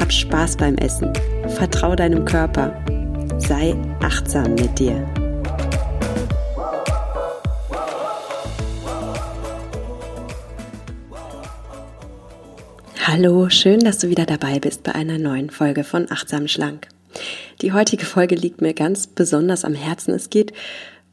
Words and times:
Hab 0.00 0.12
Spaß 0.12 0.56
beim 0.56 0.76
Essen. 0.76 1.12
Vertrau 1.48 1.96
deinem 1.96 2.24
Körper. 2.24 2.72
Sei 3.38 3.74
achtsam 4.00 4.54
mit 4.54 4.78
dir. 4.78 5.06
Hallo, 13.04 13.48
schön, 13.48 13.80
dass 13.80 13.98
du 13.98 14.08
wieder 14.08 14.26
dabei 14.26 14.60
bist 14.60 14.82
bei 14.84 14.94
einer 14.94 15.18
neuen 15.18 15.50
Folge 15.50 15.82
von 15.82 16.10
Achtsam 16.10 16.46
Schlank. 16.46 16.88
Die 17.62 17.72
heutige 17.72 18.04
Folge 18.04 18.34
liegt 18.34 18.60
mir 18.60 18.74
ganz 18.74 19.06
besonders 19.08 19.64
am 19.64 19.74
Herzen. 19.74 20.14
Es 20.14 20.30
geht 20.30 20.52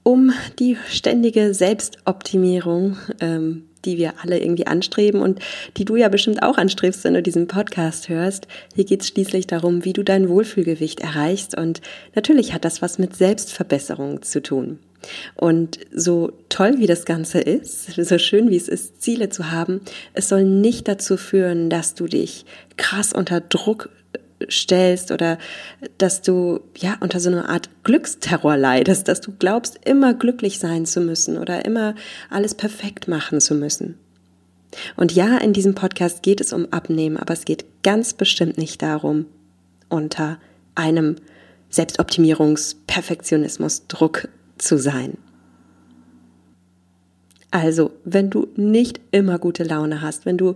um 0.03 0.31
die 0.59 0.77
ständige 0.89 1.55
Selbstoptimierung, 1.55 2.97
ähm, 3.19 3.63
die 3.85 3.97
wir 3.97 4.13
alle 4.21 4.39
irgendwie 4.39 4.67
anstreben 4.67 5.21
und 5.21 5.39
die 5.77 5.85
du 5.85 5.95
ja 5.95 6.09
bestimmt 6.09 6.43
auch 6.43 6.57
anstrebst, 6.57 7.03
wenn 7.03 7.13
du 7.13 7.21
diesen 7.21 7.47
Podcast 7.47 8.09
hörst. 8.09 8.47
Hier 8.75 8.85
geht 8.85 9.01
es 9.01 9.07
schließlich 9.07 9.47
darum, 9.47 9.85
wie 9.85 9.93
du 9.93 10.03
dein 10.03 10.29
Wohlfühlgewicht 10.29 10.99
erreichst 10.99 11.57
und 11.57 11.81
natürlich 12.15 12.53
hat 12.53 12.65
das 12.65 12.81
was 12.81 12.99
mit 12.99 13.15
Selbstverbesserung 13.15 14.21
zu 14.21 14.41
tun. 14.41 14.79
Und 15.35 15.79
so 15.93 16.31
toll 16.49 16.75
wie 16.77 16.87
das 16.87 17.05
Ganze 17.05 17.39
ist, 17.39 17.93
so 17.95 18.17
schön 18.17 18.49
wie 18.49 18.55
es 18.55 18.67
ist, 18.67 19.01
Ziele 19.01 19.29
zu 19.29 19.51
haben, 19.51 19.81
es 20.13 20.29
soll 20.29 20.43
nicht 20.43 20.87
dazu 20.87 21.17
führen, 21.17 21.69
dass 21.69 21.93
du 21.93 22.07
dich 22.07 22.45
krass 22.77 23.13
unter 23.13 23.41
Druck 23.41 23.89
stellst 24.49 25.11
oder 25.11 25.37
dass 25.97 26.21
du 26.21 26.61
ja 26.77 26.97
unter 26.99 27.19
so 27.19 27.29
einer 27.29 27.49
Art 27.49 27.69
Glücksterror 27.83 28.57
leidest, 28.57 29.07
dass 29.07 29.21
du 29.21 29.33
glaubst, 29.37 29.79
immer 29.85 30.13
glücklich 30.13 30.59
sein 30.59 30.85
zu 30.85 31.01
müssen 31.01 31.37
oder 31.37 31.65
immer 31.65 31.95
alles 32.29 32.53
perfekt 32.53 33.07
machen 33.07 33.41
zu 33.41 33.55
müssen. 33.55 33.97
Und 34.97 35.13
ja, 35.13 35.37
in 35.37 35.53
diesem 35.53 35.75
Podcast 35.75 36.21
geht 36.21 36.41
es 36.41 36.51
um 36.51 36.67
Abnehmen, 36.71 37.15
aber 37.17 37.33
es 37.33 37.45
geht 37.45 37.65
ganz 37.83 38.13
bestimmt 38.13 38.57
nicht 38.57 38.81
darum, 38.81 39.27
unter 39.89 40.39
einem 40.75 41.15
Selbstoptimierungs-Perfektionismus-Druck 41.69 44.27
zu 44.57 44.77
sein. 44.77 45.17
Also, 47.51 47.91
wenn 48.03 48.29
du 48.29 48.49
nicht 48.57 48.99
immer 49.11 49.39
gute 49.39 49.63
Laune 49.63 50.01
hast, 50.01 50.25
wenn 50.25 50.37
du 50.37 50.55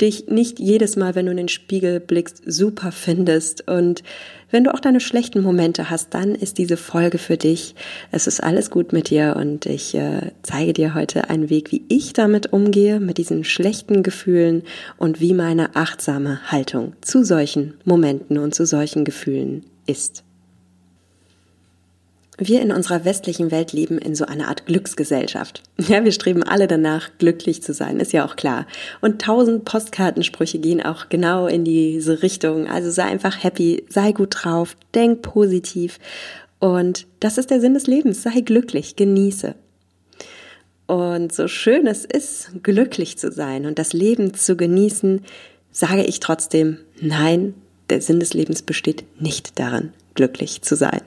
dich 0.00 0.26
nicht 0.28 0.58
jedes 0.58 0.96
Mal, 0.96 1.14
wenn 1.14 1.26
du 1.26 1.30
in 1.30 1.36
den 1.36 1.48
Spiegel 1.48 2.00
blickst, 2.00 2.42
super 2.46 2.90
findest. 2.90 3.68
Und 3.68 4.02
wenn 4.50 4.64
du 4.64 4.74
auch 4.74 4.80
deine 4.80 5.00
schlechten 5.00 5.42
Momente 5.42 5.90
hast, 5.90 6.14
dann 6.14 6.34
ist 6.34 6.58
diese 6.58 6.76
Folge 6.76 7.18
für 7.18 7.36
dich. 7.36 7.74
Es 8.10 8.26
ist 8.26 8.42
alles 8.42 8.70
gut 8.70 8.92
mit 8.92 9.10
dir 9.10 9.36
und 9.36 9.66
ich 9.66 9.94
äh, 9.94 10.32
zeige 10.42 10.72
dir 10.72 10.94
heute 10.94 11.30
einen 11.30 11.50
Weg, 11.50 11.70
wie 11.70 11.84
ich 11.88 12.12
damit 12.12 12.52
umgehe, 12.52 13.00
mit 13.00 13.18
diesen 13.18 13.44
schlechten 13.44 14.02
Gefühlen 14.02 14.62
und 14.96 15.20
wie 15.20 15.34
meine 15.34 15.76
achtsame 15.76 16.50
Haltung 16.50 16.94
zu 17.00 17.24
solchen 17.24 17.74
Momenten 17.84 18.38
und 18.38 18.54
zu 18.54 18.66
solchen 18.66 19.04
Gefühlen 19.04 19.64
ist. 19.86 20.23
Wir 22.36 22.62
in 22.62 22.72
unserer 22.72 23.04
westlichen 23.04 23.52
Welt 23.52 23.72
leben 23.72 23.98
in 23.98 24.16
so 24.16 24.24
einer 24.26 24.48
Art 24.48 24.66
Glücksgesellschaft. 24.66 25.62
Ja, 25.78 26.04
wir 26.04 26.10
streben 26.10 26.42
alle 26.42 26.66
danach, 26.66 27.10
glücklich 27.18 27.62
zu 27.62 27.72
sein, 27.72 28.00
ist 28.00 28.12
ja 28.12 28.26
auch 28.26 28.34
klar. 28.34 28.66
Und 29.00 29.22
tausend 29.22 29.64
Postkartensprüche 29.64 30.58
gehen 30.58 30.82
auch 30.82 31.08
genau 31.08 31.46
in 31.46 31.64
diese 31.64 32.22
Richtung. 32.22 32.66
Also 32.66 32.90
sei 32.90 33.04
einfach 33.04 33.44
happy, 33.44 33.84
sei 33.88 34.10
gut 34.10 34.34
drauf, 34.42 34.76
denk 34.94 35.22
positiv. 35.22 36.00
Und 36.58 37.06
das 37.20 37.38
ist 37.38 37.50
der 37.50 37.60
Sinn 37.60 37.74
des 37.74 37.86
Lebens. 37.86 38.22
Sei 38.24 38.40
glücklich, 38.40 38.96
genieße. 38.96 39.54
Und 40.86 41.32
so 41.32 41.46
schön 41.46 41.86
es 41.86 42.04
ist, 42.04 42.50
glücklich 42.62 43.16
zu 43.16 43.30
sein 43.30 43.64
und 43.64 43.78
das 43.78 43.92
Leben 43.92 44.34
zu 44.34 44.56
genießen, 44.56 45.22
sage 45.70 46.04
ich 46.04 46.20
trotzdem, 46.20 46.78
nein, 47.00 47.54
der 47.90 48.02
Sinn 48.02 48.20
des 48.20 48.34
Lebens 48.34 48.62
besteht 48.62 49.04
nicht 49.20 49.58
darin, 49.58 49.92
glücklich 50.14 50.62
zu 50.62 50.76
sein. 50.76 51.00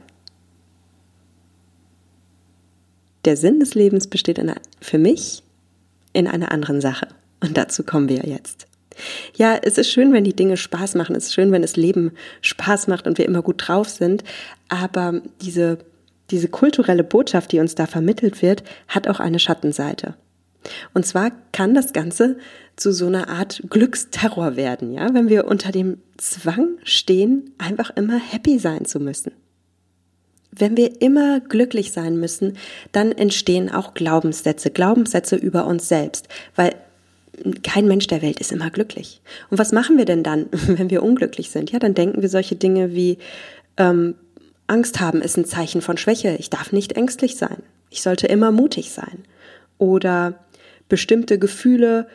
Der 3.28 3.38
Sinn 3.38 3.60
des 3.60 3.76
Lebens 3.76 4.08
besteht 4.08 4.40
in, 4.40 4.52
für 4.82 4.98
mich 4.98 5.44
in 6.14 6.28
einer 6.28 6.52
anderen 6.52 6.82
Sache. 6.82 7.08
Und 7.42 7.58
dazu 7.58 7.84
kommen 7.84 8.10
wir 8.10 8.26
jetzt. 8.26 8.66
Ja, 9.36 9.60
es 9.62 9.78
ist 9.78 9.92
schön, 9.92 10.14
wenn 10.14 10.24
die 10.24 10.36
Dinge 10.36 10.58
Spaß 10.58 10.96
machen. 10.96 11.16
Es 11.16 11.26
ist 11.26 11.34
schön, 11.34 11.52
wenn 11.52 11.62
das 11.62 11.76
Leben 11.76 12.14
Spaß 12.42 12.88
macht 12.88 13.06
und 13.06 13.18
wir 13.18 13.26
immer 13.26 13.44
gut 13.44 13.68
drauf 13.68 13.90
sind. 13.90 14.24
Aber 14.70 15.22
diese, 15.42 15.78
diese 16.32 16.48
kulturelle 16.48 17.04
Botschaft, 17.04 17.52
die 17.52 17.60
uns 17.60 17.76
da 17.76 17.86
vermittelt 17.86 18.42
wird, 18.42 18.64
hat 18.88 19.08
auch 19.08 19.20
eine 19.20 19.40
Schattenseite. 19.40 20.16
Und 20.94 21.06
zwar 21.06 21.32
kann 21.52 21.76
das 21.76 21.94
Ganze 21.94 22.38
zu 22.76 22.92
so 22.92 23.08
einer 23.08 23.30
Art 23.30 23.62
Glücksterror 23.70 24.56
werden, 24.56 24.92
ja, 24.92 25.14
wenn 25.14 25.30
wir 25.30 25.46
unter 25.48 25.72
dem 25.72 25.98
Zwang 26.18 26.78
stehen, 26.84 27.52
einfach 27.58 27.92
immer 27.96 28.18
happy 28.20 28.58
sein 28.58 28.86
zu 28.86 29.00
müssen. 29.00 29.32
Wenn 30.60 30.78
wir 30.78 31.02
immer 31.02 31.40
glücklich 31.40 31.92
sein 31.92 32.20
müssen, 32.20 32.58
dann 32.92 33.12
entstehen 33.12 33.72
auch 33.72 33.94
Glaubenssätze, 33.94 34.72
Glaubenssätze 34.72 35.36
über 35.36 35.66
uns 35.68 35.88
selbst, 35.88 36.28
weil 36.56 36.76
kein 37.64 37.88
Mensch 37.88 38.08
der 38.08 38.22
Welt 38.22 38.40
ist 38.40 38.52
immer 38.52 38.70
glücklich. 38.72 39.22
Und 39.50 39.60
was 39.60 39.72
machen 39.72 39.98
wir 39.98 40.06
denn 40.06 40.24
dann, 40.24 40.48
wenn 40.52 40.90
wir 40.90 41.04
unglücklich 41.04 41.52
sind? 41.52 41.72
Ja, 41.72 41.80
dann 41.80 41.94
denken 41.94 42.22
wir 42.22 42.30
solche 42.30 42.56
Dinge 42.56 42.94
wie 42.94 43.18
ähm, 43.78 44.16
Angst 44.68 45.00
haben 45.00 45.22
ist 45.22 45.38
ein 45.38 45.46
Zeichen 45.46 45.82
von 45.82 45.98
Schwäche. 45.98 46.36
Ich 46.40 46.50
darf 46.50 46.74
nicht 46.74 46.94
ängstlich 46.94 47.38
sein. 47.38 47.64
Ich 47.90 48.02
sollte 48.02 48.28
immer 48.28 48.52
mutig 48.52 48.92
sein. 48.92 49.24
Oder 49.78 50.34
bestimmte 50.90 51.40
Gefühle 51.40 52.08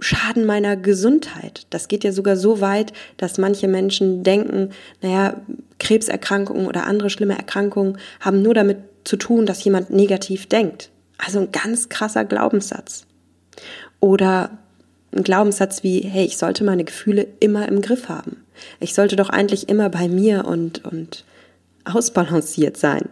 schaden 0.00 0.44
meiner 0.44 0.76
Gesundheit. 0.76 1.66
Das 1.70 1.88
geht 1.88 2.04
ja 2.04 2.12
sogar 2.12 2.36
so 2.36 2.60
weit, 2.60 2.92
dass 3.16 3.38
manche 3.38 3.68
Menschen 3.68 4.22
denken, 4.22 4.70
naja, 5.02 5.40
Krebserkrankungen 5.78 6.66
oder 6.66 6.86
andere 6.86 7.10
schlimme 7.10 7.36
Erkrankungen 7.36 7.98
haben 8.20 8.42
nur 8.42 8.54
damit 8.54 8.78
zu 9.04 9.16
tun, 9.16 9.46
dass 9.46 9.64
jemand 9.64 9.90
negativ 9.90 10.46
denkt. 10.46 10.90
Also 11.18 11.40
ein 11.40 11.52
ganz 11.52 11.88
krasser 11.88 12.24
Glaubenssatz. 12.24 13.06
Oder 14.00 14.50
ein 15.12 15.24
Glaubenssatz 15.24 15.82
wie, 15.82 16.00
hey, 16.00 16.24
ich 16.24 16.38
sollte 16.38 16.62
meine 16.62 16.84
Gefühle 16.84 17.26
immer 17.40 17.66
im 17.66 17.80
Griff 17.80 18.08
haben. 18.08 18.44
Ich 18.80 18.94
sollte 18.94 19.16
doch 19.16 19.30
eigentlich 19.30 19.68
immer 19.68 19.88
bei 19.88 20.08
mir 20.08 20.44
und, 20.44 20.84
und 20.84 21.24
ausbalanciert 21.84 22.76
sein. 22.76 23.08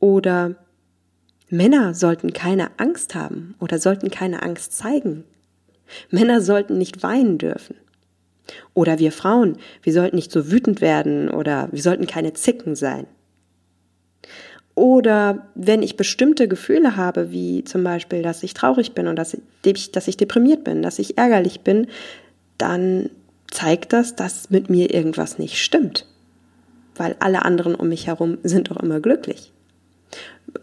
Oder 0.00 0.56
Männer 1.48 1.94
sollten 1.94 2.32
keine 2.32 2.70
Angst 2.78 3.14
haben 3.14 3.54
oder 3.60 3.78
sollten 3.78 4.10
keine 4.10 4.42
Angst 4.42 4.76
zeigen. 4.76 5.24
Männer 6.10 6.40
sollten 6.40 6.76
nicht 6.76 7.02
weinen 7.04 7.38
dürfen. 7.38 7.76
Oder 8.74 8.98
wir 8.98 9.12
Frauen, 9.12 9.58
wir 9.82 9.92
sollten 9.92 10.16
nicht 10.16 10.32
so 10.32 10.50
wütend 10.50 10.80
werden 10.80 11.30
oder 11.30 11.68
wir 11.70 11.82
sollten 11.82 12.06
keine 12.06 12.32
Zicken 12.32 12.74
sein. 12.74 13.06
Oder 14.74 15.48
wenn 15.54 15.82
ich 15.82 15.96
bestimmte 15.96 16.48
Gefühle 16.48 16.96
habe, 16.96 17.30
wie 17.30 17.64
zum 17.64 17.82
Beispiel, 17.82 18.22
dass 18.22 18.42
ich 18.42 18.52
traurig 18.52 18.92
bin 18.92 19.06
und 19.06 19.16
dass 19.16 19.36
ich, 19.64 19.92
dass 19.92 20.08
ich 20.08 20.16
deprimiert 20.16 20.64
bin, 20.64 20.82
dass 20.82 20.98
ich 20.98 21.16
ärgerlich 21.16 21.60
bin, 21.60 21.86
dann 22.58 23.08
zeigt 23.50 23.92
das, 23.92 24.16
dass 24.16 24.50
mit 24.50 24.68
mir 24.68 24.92
irgendwas 24.92 25.38
nicht 25.38 25.62
stimmt. 25.62 26.06
Weil 26.96 27.16
alle 27.20 27.44
anderen 27.44 27.74
um 27.74 27.88
mich 27.88 28.06
herum 28.06 28.38
sind 28.42 28.70
doch 28.70 28.76
immer 28.78 29.00
glücklich 29.00 29.52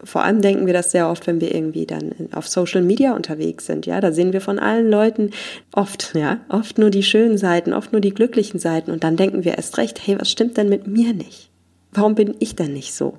vor 0.02 0.22
allem 0.22 0.40
denken 0.40 0.66
wir 0.66 0.72
das 0.72 0.90
sehr 0.90 1.08
oft, 1.08 1.26
wenn 1.26 1.40
wir 1.40 1.54
irgendwie 1.54 1.86
dann 1.86 2.12
auf 2.32 2.48
Social 2.48 2.82
Media 2.82 3.14
unterwegs 3.14 3.66
sind. 3.66 3.86
Ja, 3.86 4.00
da 4.00 4.12
sehen 4.12 4.32
wir 4.32 4.40
von 4.40 4.58
allen 4.58 4.90
Leuten 4.90 5.30
oft, 5.72 6.14
ja, 6.14 6.40
oft 6.48 6.78
nur 6.78 6.90
die 6.90 7.02
schönen 7.02 7.38
Seiten, 7.38 7.72
oft 7.72 7.92
nur 7.92 8.00
die 8.00 8.14
glücklichen 8.14 8.58
Seiten. 8.58 8.90
Und 8.90 9.04
dann 9.04 9.16
denken 9.16 9.44
wir 9.44 9.56
erst 9.56 9.78
recht, 9.78 10.06
hey, 10.06 10.18
was 10.18 10.30
stimmt 10.30 10.56
denn 10.56 10.68
mit 10.68 10.86
mir 10.86 11.12
nicht? 11.12 11.50
Warum 11.92 12.14
bin 12.14 12.34
ich 12.40 12.56
denn 12.56 12.72
nicht 12.72 12.94
so? 12.94 13.18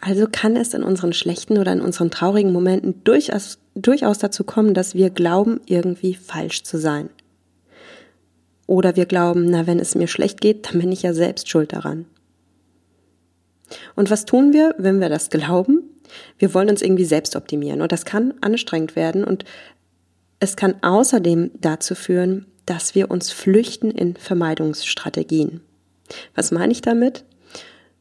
Also 0.00 0.26
kann 0.30 0.56
es 0.56 0.74
in 0.74 0.82
unseren 0.82 1.12
schlechten 1.12 1.58
oder 1.58 1.72
in 1.72 1.80
unseren 1.80 2.10
traurigen 2.10 2.52
Momenten 2.52 3.02
durchaus, 3.02 3.58
durchaus 3.74 4.18
dazu 4.18 4.44
kommen, 4.44 4.74
dass 4.74 4.94
wir 4.94 5.10
glauben, 5.10 5.60
irgendwie 5.66 6.14
falsch 6.14 6.62
zu 6.62 6.78
sein. 6.78 7.10
Oder 8.66 8.96
wir 8.96 9.06
glauben, 9.06 9.46
na, 9.46 9.66
wenn 9.66 9.80
es 9.80 9.94
mir 9.94 10.06
schlecht 10.06 10.40
geht, 10.40 10.66
dann 10.66 10.80
bin 10.80 10.92
ich 10.92 11.02
ja 11.02 11.14
selbst 11.14 11.48
schuld 11.48 11.72
daran. 11.72 12.04
Und 13.96 14.10
was 14.10 14.24
tun 14.24 14.52
wir, 14.52 14.74
wenn 14.78 15.00
wir 15.00 15.08
das 15.08 15.30
glauben? 15.30 15.82
Wir 16.38 16.54
wollen 16.54 16.70
uns 16.70 16.82
irgendwie 16.82 17.04
selbst 17.04 17.36
optimieren 17.36 17.82
und 17.82 17.92
das 17.92 18.04
kann 18.04 18.34
anstrengend 18.40 18.96
werden 18.96 19.24
und 19.24 19.44
es 20.40 20.56
kann 20.56 20.76
außerdem 20.82 21.50
dazu 21.60 21.94
führen, 21.94 22.46
dass 22.64 22.94
wir 22.94 23.10
uns 23.10 23.30
flüchten 23.30 23.90
in 23.90 24.14
Vermeidungsstrategien. 24.16 25.60
Was 26.34 26.50
meine 26.50 26.72
ich 26.72 26.80
damit? 26.80 27.24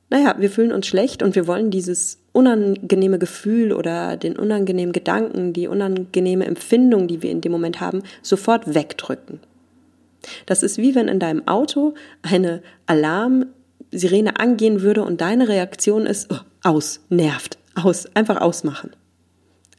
Naja, 0.10 0.36
wir 0.40 0.50
fühlen 0.50 0.72
uns 0.72 0.88
schlecht 0.88 1.22
und 1.22 1.36
wir 1.36 1.48
wollen 1.48 1.70
dieses 1.70 2.20
unangenehme 2.32 3.20
Gefühl 3.20 3.74
oder 3.74 4.16
den 4.16 4.38
unangenehmen 4.38 4.94
Gedanken, 4.94 5.52
die 5.52 5.68
unangenehme 5.68 6.46
Empfindung, 6.46 7.08
die 7.08 7.22
wir 7.22 7.32
in 7.32 7.42
dem 7.42 7.52
Moment 7.52 7.82
haben, 7.82 8.04
sofort 8.22 8.74
wegdrücken. 8.74 9.40
Das 10.46 10.64
ist 10.64 10.78
wie 10.78 10.96
wenn 10.96 11.08
in 11.08 11.20
deinem 11.20 11.48
Auto 11.48 11.94
eine 12.22 12.62
Alarmsirene 13.92 14.40
angehen 14.40 14.82
würde 14.82 15.04
und 15.04 15.22
deine 15.22 15.48
Reaktion 15.48 16.06
ist, 16.06 16.32
oh, 16.32 16.40
aus, 16.64 17.02
nervt, 17.10 17.58
aus, 17.76 18.06
einfach 18.16 18.42
ausmachen. 18.42 18.92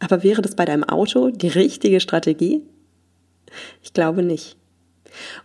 Aber 0.00 0.22
wäre 0.22 0.42
das 0.42 0.54
bei 0.54 0.64
deinem 0.64 0.84
Auto 0.84 1.30
die 1.30 1.48
richtige 1.48 2.00
Strategie? 2.00 2.62
Ich 3.82 3.92
glaube 3.92 4.22
nicht. 4.22 4.56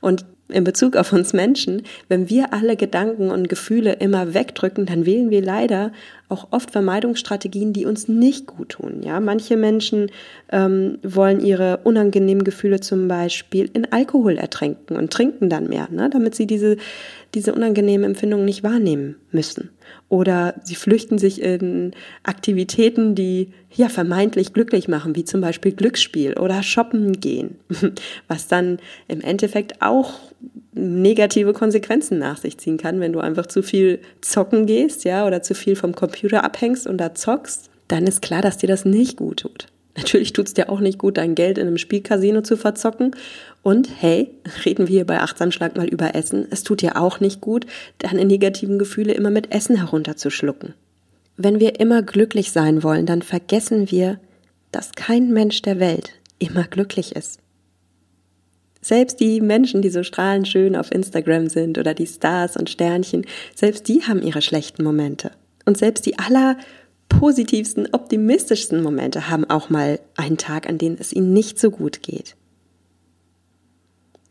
Und 0.02 0.26
in 0.54 0.64
Bezug 0.64 0.96
auf 0.96 1.14
uns 1.14 1.34
Menschen, 1.34 1.84
wenn 2.08 2.30
wir 2.30 2.54
alle 2.54 2.76
Gedanken 2.76 3.32
und 3.32 3.50
Gefühle 3.50 3.94
immer 3.94 4.34
wegdrücken, 4.34 4.86
dann 4.86 5.06
wählen 5.06 5.30
wir 5.30 5.42
leider 5.42 5.92
auch 6.30 6.48
oft 6.52 6.72
Vermeidungsstrategien, 6.72 7.74
die 7.74 7.86
uns 7.86 8.08
nicht 8.08 8.48
gut 8.48 8.70
tun. 8.70 9.02
Ja, 9.04 9.20
manche 9.20 9.58
Menschen 9.58 10.12
ähm, 10.52 10.98
wollen 11.04 11.40
ihre 11.40 11.78
unangenehmen 11.84 12.44
Gefühle 12.44 12.80
zum 12.80 13.08
Beispiel 13.08 13.70
in 13.74 13.92
Alkohol 13.92 14.38
ertränken 14.38 14.98
und 14.98 15.12
trinken 15.12 15.50
dann 15.50 15.68
mehr, 15.68 15.88
ne, 15.92 16.10
damit 16.10 16.36
sie 16.36 16.48
diese 16.48 16.78
diese 17.34 17.54
unangenehmen 17.54 18.06
Empfindungen 18.06 18.46
nicht 18.46 18.64
wahrnehmen 18.64 19.16
müssen. 19.32 19.70
Oder 20.14 20.54
sie 20.64 20.76
flüchten 20.76 21.18
sich 21.18 21.42
in 21.42 21.90
Aktivitäten, 22.22 23.16
die 23.16 23.52
ja 23.74 23.90
vermeintlich 23.90 24.54
glücklich 24.54 24.88
machen, 24.88 25.16
wie 25.16 25.26
zum 25.26 25.42
Beispiel 25.42 25.72
Glücksspiel 25.72 26.38
oder 26.38 26.62
Shoppen 26.62 27.14
gehen, 27.20 27.56
was 28.28 28.48
dann 28.48 28.78
im 29.08 29.22
Endeffekt 29.22 29.82
auch 29.82 30.20
negative 30.74 31.54
Konsequenzen 31.54 32.20
nach 32.20 32.38
sich 32.38 32.60
ziehen 32.60 32.78
kann, 32.78 33.00
wenn 33.00 33.12
du 33.12 33.22
einfach 33.22 33.48
zu 33.48 33.64
viel 33.64 34.02
zocken 34.22 34.68
gehst, 34.68 35.04
ja, 35.04 35.26
oder 35.26 35.42
zu 35.42 35.56
viel 35.56 35.76
vom 35.76 35.96
Computer 35.96 36.44
abhängst 36.44 36.86
und 36.86 37.00
da 37.00 37.16
zockst, 37.16 37.72
dann 37.88 38.06
ist 38.06 38.22
klar, 38.22 38.44
dass 38.44 38.58
dir 38.60 38.68
das 38.68 38.86
nicht 38.86 39.18
gut 39.18 39.40
tut. 39.40 39.66
Natürlich 39.96 40.34
tut 40.34 40.48
es 40.48 40.54
dir 40.54 40.70
auch 40.70 40.80
nicht 40.80 40.98
gut, 40.98 41.18
dein 41.18 41.36
Geld 41.36 41.58
in 41.58 41.68
einem 41.68 41.78
Spielcasino 41.78 42.42
zu 42.42 42.58
verzocken. 42.58 43.16
Und 43.62 43.90
hey, 44.00 44.32
reden 44.66 44.88
wir 44.88 44.96
hier 44.96 45.06
bei 45.06 45.20
Achtsamschlag 45.20 45.78
mal 45.78 45.88
über 45.88 46.16
Essen. 46.16 46.48
Es 46.50 46.64
tut 46.64 46.82
dir 46.82 46.98
auch 46.98 47.20
nicht 47.20 47.42
gut, 47.42 47.68
deine 48.00 48.26
negativen 48.26 48.80
Gefühle 48.80 49.14
immer 49.14 49.30
mit 49.30 49.54
Essen 49.54 49.76
herunterzuschlucken. 49.76 50.74
Wenn 51.38 51.60
wir 51.60 51.80
immer 51.80 52.02
glücklich 52.02 52.52
sein 52.52 52.84
wollen, 52.84 53.06
dann 53.06 53.22
vergessen 53.22 53.92
wir, 53.92 54.20
dass 54.72 54.94
kein 54.94 55.32
Mensch 55.32 55.62
der 55.62 55.80
Welt 55.80 56.12
immer 56.40 56.64
glücklich 56.64 57.16
ist. 57.16 57.40
Selbst 58.82 59.20
die 59.20 59.40
Menschen, 59.40 59.82
die 59.82 59.90
so 59.90 60.04
strahlend 60.04 60.48
schön 60.48 60.76
auf 60.76 60.92
Instagram 60.92 61.48
sind 61.48 61.78
oder 61.78 61.94
die 61.94 62.08
Stars 62.08 62.58
und 62.58 62.70
Sternchen, 62.70 63.26
selbst 63.56 63.88
die 63.88 64.04
haben 64.04 64.22
ihre 64.22 64.42
schlechten 64.42 64.84
Momente. 64.84 65.32
Und 65.66 65.78
selbst 65.78 66.06
die 66.06 66.20
aller 66.20 66.58
positivsten, 67.20 67.90
optimistischsten 67.92 68.82
Momente 68.82 69.30
haben 69.30 69.50
auch 69.50 69.70
mal 69.70 70.00
einen 70.16 70.38
Tag, 70.38 70.68
an 70.68 70.78
dem 70.78 70.98
es 71.00 71.14
ihnen 71.14 71.34
nicht 71.34 71.60
so 71.60 71.72
gut 71.72 72.04
geht. 72.04 72.36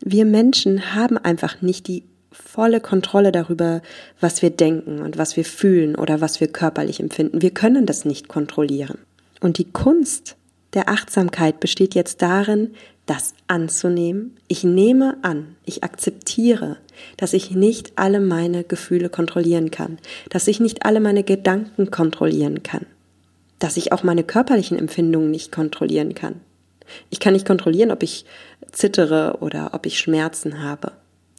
Wir 0.00 0.24
Menschen 0.24 0.94
haben 0.94 1.16
einfach 1.16 1.62
nicht 1.62 1.86
die 1.86 2.04
volle 2.32 2.80
Kontrolle 2.80 3.30
darüber, 3.30 3.82
was 4.20 4.42
wir 4.42 4.50
denken 4.50 5.00
und 5.00 5.18
was 5.18 5.36
wir 5.36 5.44
fühlen 5.44 5.94
oder 5.94 6.20
was 6.20 6.40
wir 6.40 6.48
körperlich 6.48 7.00
empfinden. 7.00 7.42
Wir 7.42 7.52
können 7.52 7.86
das 7.86 8.04
nicht 8.04 8.28
kontrollieren. 8.28 8.98
Und 9.40 9.58
die 9.58 9.70
Kunst 9.70 10.36
der 10.74 10.88
Achtsamkeit 10.88 11.60
besteht 11.60 11.94
jetzt 11.94 12.22
darin, 12.22 12.74
das 13.06 13.34
anzunehmen. 13.48 14.36
Ich 14.48 14.64
nehme 14.64 15.16
an, 15.22 15.56
ich 15.64 15.82
akzeptiere, 15.82 16.76
dass 17.16 17.32
ich 17.32 17.50
nicht 17.50 17.92
alle 17.96 18.20
meine 18.20 18.64
Gefühle 18.64 19.08
kontrollieren 19.08 19.70
kann, 19.70 19.98
dass 20.30 20.46
ich 20.46 20.60
nicht 20.60 20.86
alle 20.86 21.00
meine 21.00 21.24
Gedanken 21.24 21.90
kontrollieren 21.90 22.62
kann, 22.62 22.86
dass 23.58 23.76
ich 23.76 23.92
auch 23.92 24.02
meine 24.02 24.22
körperlichen 24.22 24.78
Empfindungen 24.78 25.30
nicht 25.30 25.50
kontrollieren 25.52 26.14
kann. 26.14 26.40
Ich 27.10 27.20
kann 27.20 27.32
nicht 27.32 27.46
kontrollieren, 27.46 27.90
ob 27.90 28.02
ich 28.02 28.24
zittere 28.70 29.38
oder 29.40 29.70
ob 29.72 29.86
ich 29.86 29.98
Schmerzen 29.98 30.62
habe. 30.62 30.92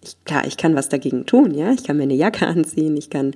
Ich, 0.04 0.22
klar, 0.26 0.46
ich 0.46 0.58
kann 0.58 0.76
was 0.76 0.90
dagegen 0.90 1.26
tun, 1.26 1.54
ja. 1.54 1.72
Ich 1.72 1.84
kann 1.86 1.96
mir 1.96 2.04
eine 2.04 2.14
Jacke 2.14 2.46
anziehen, 2.46 2.98
ich 2.98 3.10
kann 3.10 3.34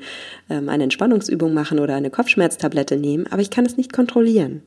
ähm, 0.49 0.67
eine 0.67 0.83
Entspannungsübung 0.83 1.53
machen 1.53 1.79
oder 1.79 1.95
eine 1.95 2.09
Kopfschmerztablette 2.09 2.97
nehmen, 2.97 3.25
aber 3.27 3.41
ich 3.41 3.49
kann 3.49 3.65
es 3.65 3.77
nicht 3.77 3.93
kontrollieren. 3.93 4.63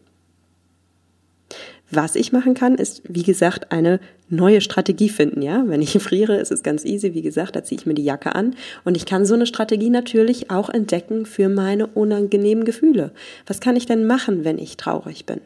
Was 1.91 2.15
ich 2.15 2.33
machen 2.33 2.55
kann, 2.55 2.77
ist, 2.77 3.03
wie 3.09 3.25
gesagt, 3.25 3.73
eine 3.73 3.99
neue 4.29 4.61
Strategie 4.61 5.09
finden, 5.09 5.43
ja. 5.43 5.65
Wenn 5.67 5.83
ich 5.83 5.93
friere, 6.03 6.37
ist 6.37 6.53
es 6.53 6.63
ganz 6.63 6.85
easy. 6.85 7.15
Wie 7.15 7.23
gesagt, 7.23 7.57
da 7.57 7.65
ziehe 7.65 7.81
ich 7.81 7.87
mir 7.87 7.95
die 7.95 8.05
Jacke 8.05 8.35
an. 8.35 8.55
Und 8.85 8.97
ich 8.97 9.07
kann 9.07 9.27
so 9.27 9.35
eine 9.35 9.47
Strategie 9.47 9.91
natürlich 9.91 10.51
auch 10.51 10.69
entdecken 10.69 11.27
für 11.27 11.49
meine 11.49 11.87
unangenehmen 11.89 12.65
Gefühle. 12.65 13.13
Was 13.47 13.61
kann 13.61 13.77
ich 13.77 13.87
denn 13.87 14.07
machen, 14.07 14.45
wenn 14.45 14.59
ich 14.59 14.77
traurig 14.77 15.27
bin? 15.27 15.41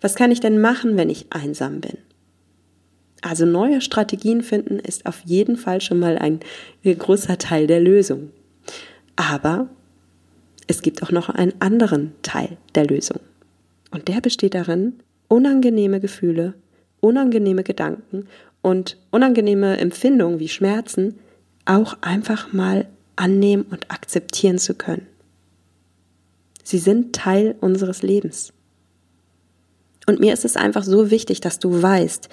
Was 0.00 0.14
kann 0.14 0.30
ich 0.30 0.40
denn 0.40 0.60
machen, 0.60 0.96
wenn 0.96 1.10
ich 1.10 1.26
einsam 1.30 1.80
bin? 1.80 1.98
Also 3.22 3.46
neue 3.46 3.80
Strategien 3.80 4.42
finden 4.42 4.78
ist 4.78 5.06
auf 5.06 5.22
jeden 5.24 5.56
Fall 5.56 5.80
schon 5.80 5.98
mal 5.98 6.18
ein 6.18 6.40
großer 6.84 7.38
Teil 7.38 7.66
der 7.66 7.80
Lösung. 7.80 8.30
Aber 9.16 9.68
es 10.66 10.82
gibt 10.82 11.02
auch 11.02 11.10
noch 11.10 11.28
einen 11.28 11.54
anderen 11.60 12.12
Teil 12.22 12.58
der 12.74 12.86
Lösung. 12.86 13.18
Und 13.90 14.08
der 14.08 14.20
besteht 14.20 14.54
darin, 14.54 14.94
unangenehme 15.28 16.00
Gefühle, 16.00 16.54
unangenehme 17.00 17.62
Gedanken 17.62 18.26
und 18.62 18.96
unangenehme 19.10 19.78
Empfindungen 19.78 20.38
wie 20.38 20.48
Schmerzen 20.48 21.18
auch 21.64 21.98
einfach 22.00 22.52
mal 22.52 22.86
annehmen 23.16 23.66
und 23.70 23.90
akzeptieren 23.90 24.58
zu 24.58 24.74
können. 24.74 25.06
Sie 26.62 26.78
sind 26.78 27.14
Teil 27.14 27.54
unseres 27.60 28.02
Lebens. 28.02 28.52
Und 30.06 30.20
mir 30.20 30.32
ist 30.32 30.44
es 30.44 30.56
einfach 30.56 30.84
so 30.84 31.10
wichtig, 31.10 31.40
dass 31.40 31.58
du 31.58 31.82
weißt, 31.82 32.28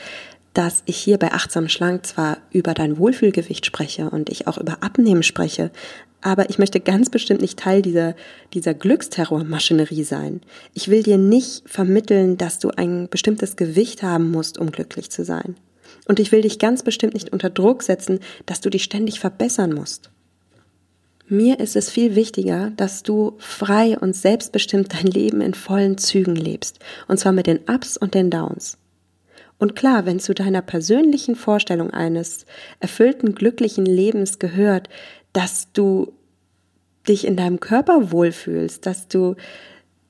dass 0.53 0.83
ich 0.85 0.97
hier 0.97 1.17
bei 1.17 1.31
Achtsam 1.31 1.67
Schlank 1.67 2.05
zwar 2.05 2.37
über 2.51 2.73
dein 2.73 2.97
Wohlfühlgewicht 2.97 3.65
spreche 3.65 4.09
und 4.09 4.29
ich 4.29 4.47
auch 4.47 4.57
über 4.57 4.83
Abnehmen 4.83 5.23
spreche, 5.23 5.71
aber 6.23 6.49
ich 6.49 6.57
möchte 6.57 6.79
ganz 6.79 7.09
bestimmt 7.09 7.41
nicht 7.41 7.59
Teil 7.59 7.81
dieser, 7.81 8.15
dieser 8.53 8.73
Glücksterrormaschinerie 8.73 10.03
sein. 10.03 10.41
Ich 10.73 10.87
will 10.87 11.03
dir 11.03 11.17
nicht 11.17 11.69
vermitteln, 11.69 12.37
dass 12.37 12.59
du 12.59 12.69
ein 12.69 13.09
bestimmtes 13.09 13.57
Gewicht 13.57 14.03
haben 14.03 14.31
musst, 14.31 14.57
um 14.57 14.71
glücklich 14.71 15.11
zu 15.11 15.25
sein. 15.25 15.55
Und 16.07 16.19
ich 16.19 16.31
will 16.31 16.41
dich 16.41 16.59
ganz 16.59 16.81
bestimmt 16.83 17.13
nicht 17.13 17.31
unter 17.31 17.49
Druck 17.49 17.83
setzen, 17.83 18.19
dass 18.45 18.61
du 18.61 18.69
dich 18.69 18.83
ständig 18.83 19.19
verbessern 19.19 19.73
musst. 19.73 20.09
Mir 21.27 21.59
ist 21.59 21.75
es 21.75 21.89
viel 21.89 22.15
wichtiger, 22.15 22.71
dass 22.75 23.03
du 23.03 23.35
frei 23.39 23.97
und 23.97 24.15
selbstbestimmt 24.15 24.93
dein 24.93 25.07
Leben 25.07 25.41
in 25.41 25.53
vollen 25.53 25.97
Zügen 25.97 26.35
lebst. 26.35 26.79
Und 27.07 27.19
zwar 27.19 27.31
mit 27.31 27.47
den 27.47 27.59
Ups 27.67 27.97
und 27.97 28.13
den 28.13 28.29
Downs. 28.29 28.77
Und 29.57 29.75
klar, 29.75 30.05
wenn 30.05 30.19
zu 30.19 30.33
deiner 30.33 30.61
persönlichen 30.61 31.35
Vorstellung 31.35 31.91
eines 31.91 32.45
erfüllten, 32.81 33.33
glücklichen 33.33 33.85
Lebens 33.85 34.39
gehört, 34.39 34.89
dass 35.33 35.71
du 35.73 36.13
dich 37.07 37.27
in 37.27 37.35
deinem 37.35 37.59
Körper 37.59 38.11
wohlfühlst, 38.11 38.85
dass 38.85 39.07
du 39.07 39.35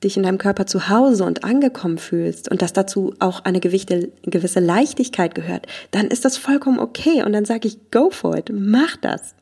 dich 0.04 0.16
in 0.16 0.22
deinem 0.22 0.38
Körper 0.38 0.66
zu 0.66 0.88
Hause 0.88 1.24
und 1.24 1.44
angekommen 1.44 1.98
fühlst 1.98 2.50
und 2.50 2.62
dass 2.62 2.72
dazu 2.72 3.14
auch 3.18 3.40
eine 3.44 3.58
gewisse 3.60 4.60
Leichtigkeit 4.60 5.34
gehört, 5.34 5.66
dann 5.90 6.08
ist 6.08 6.24
das 6.24 6.36
vollkommen 6.36 6.78
okay 6.78 7.22
und 7.24 7.32
dann 7.32 7.46
sage 7.46 7.66
ich, 7.66 7.90
go 7.90 8.10
for 8.10 8.36
it, 8.36 8.50
mach 8.52 8.96
das. 8.98 9.34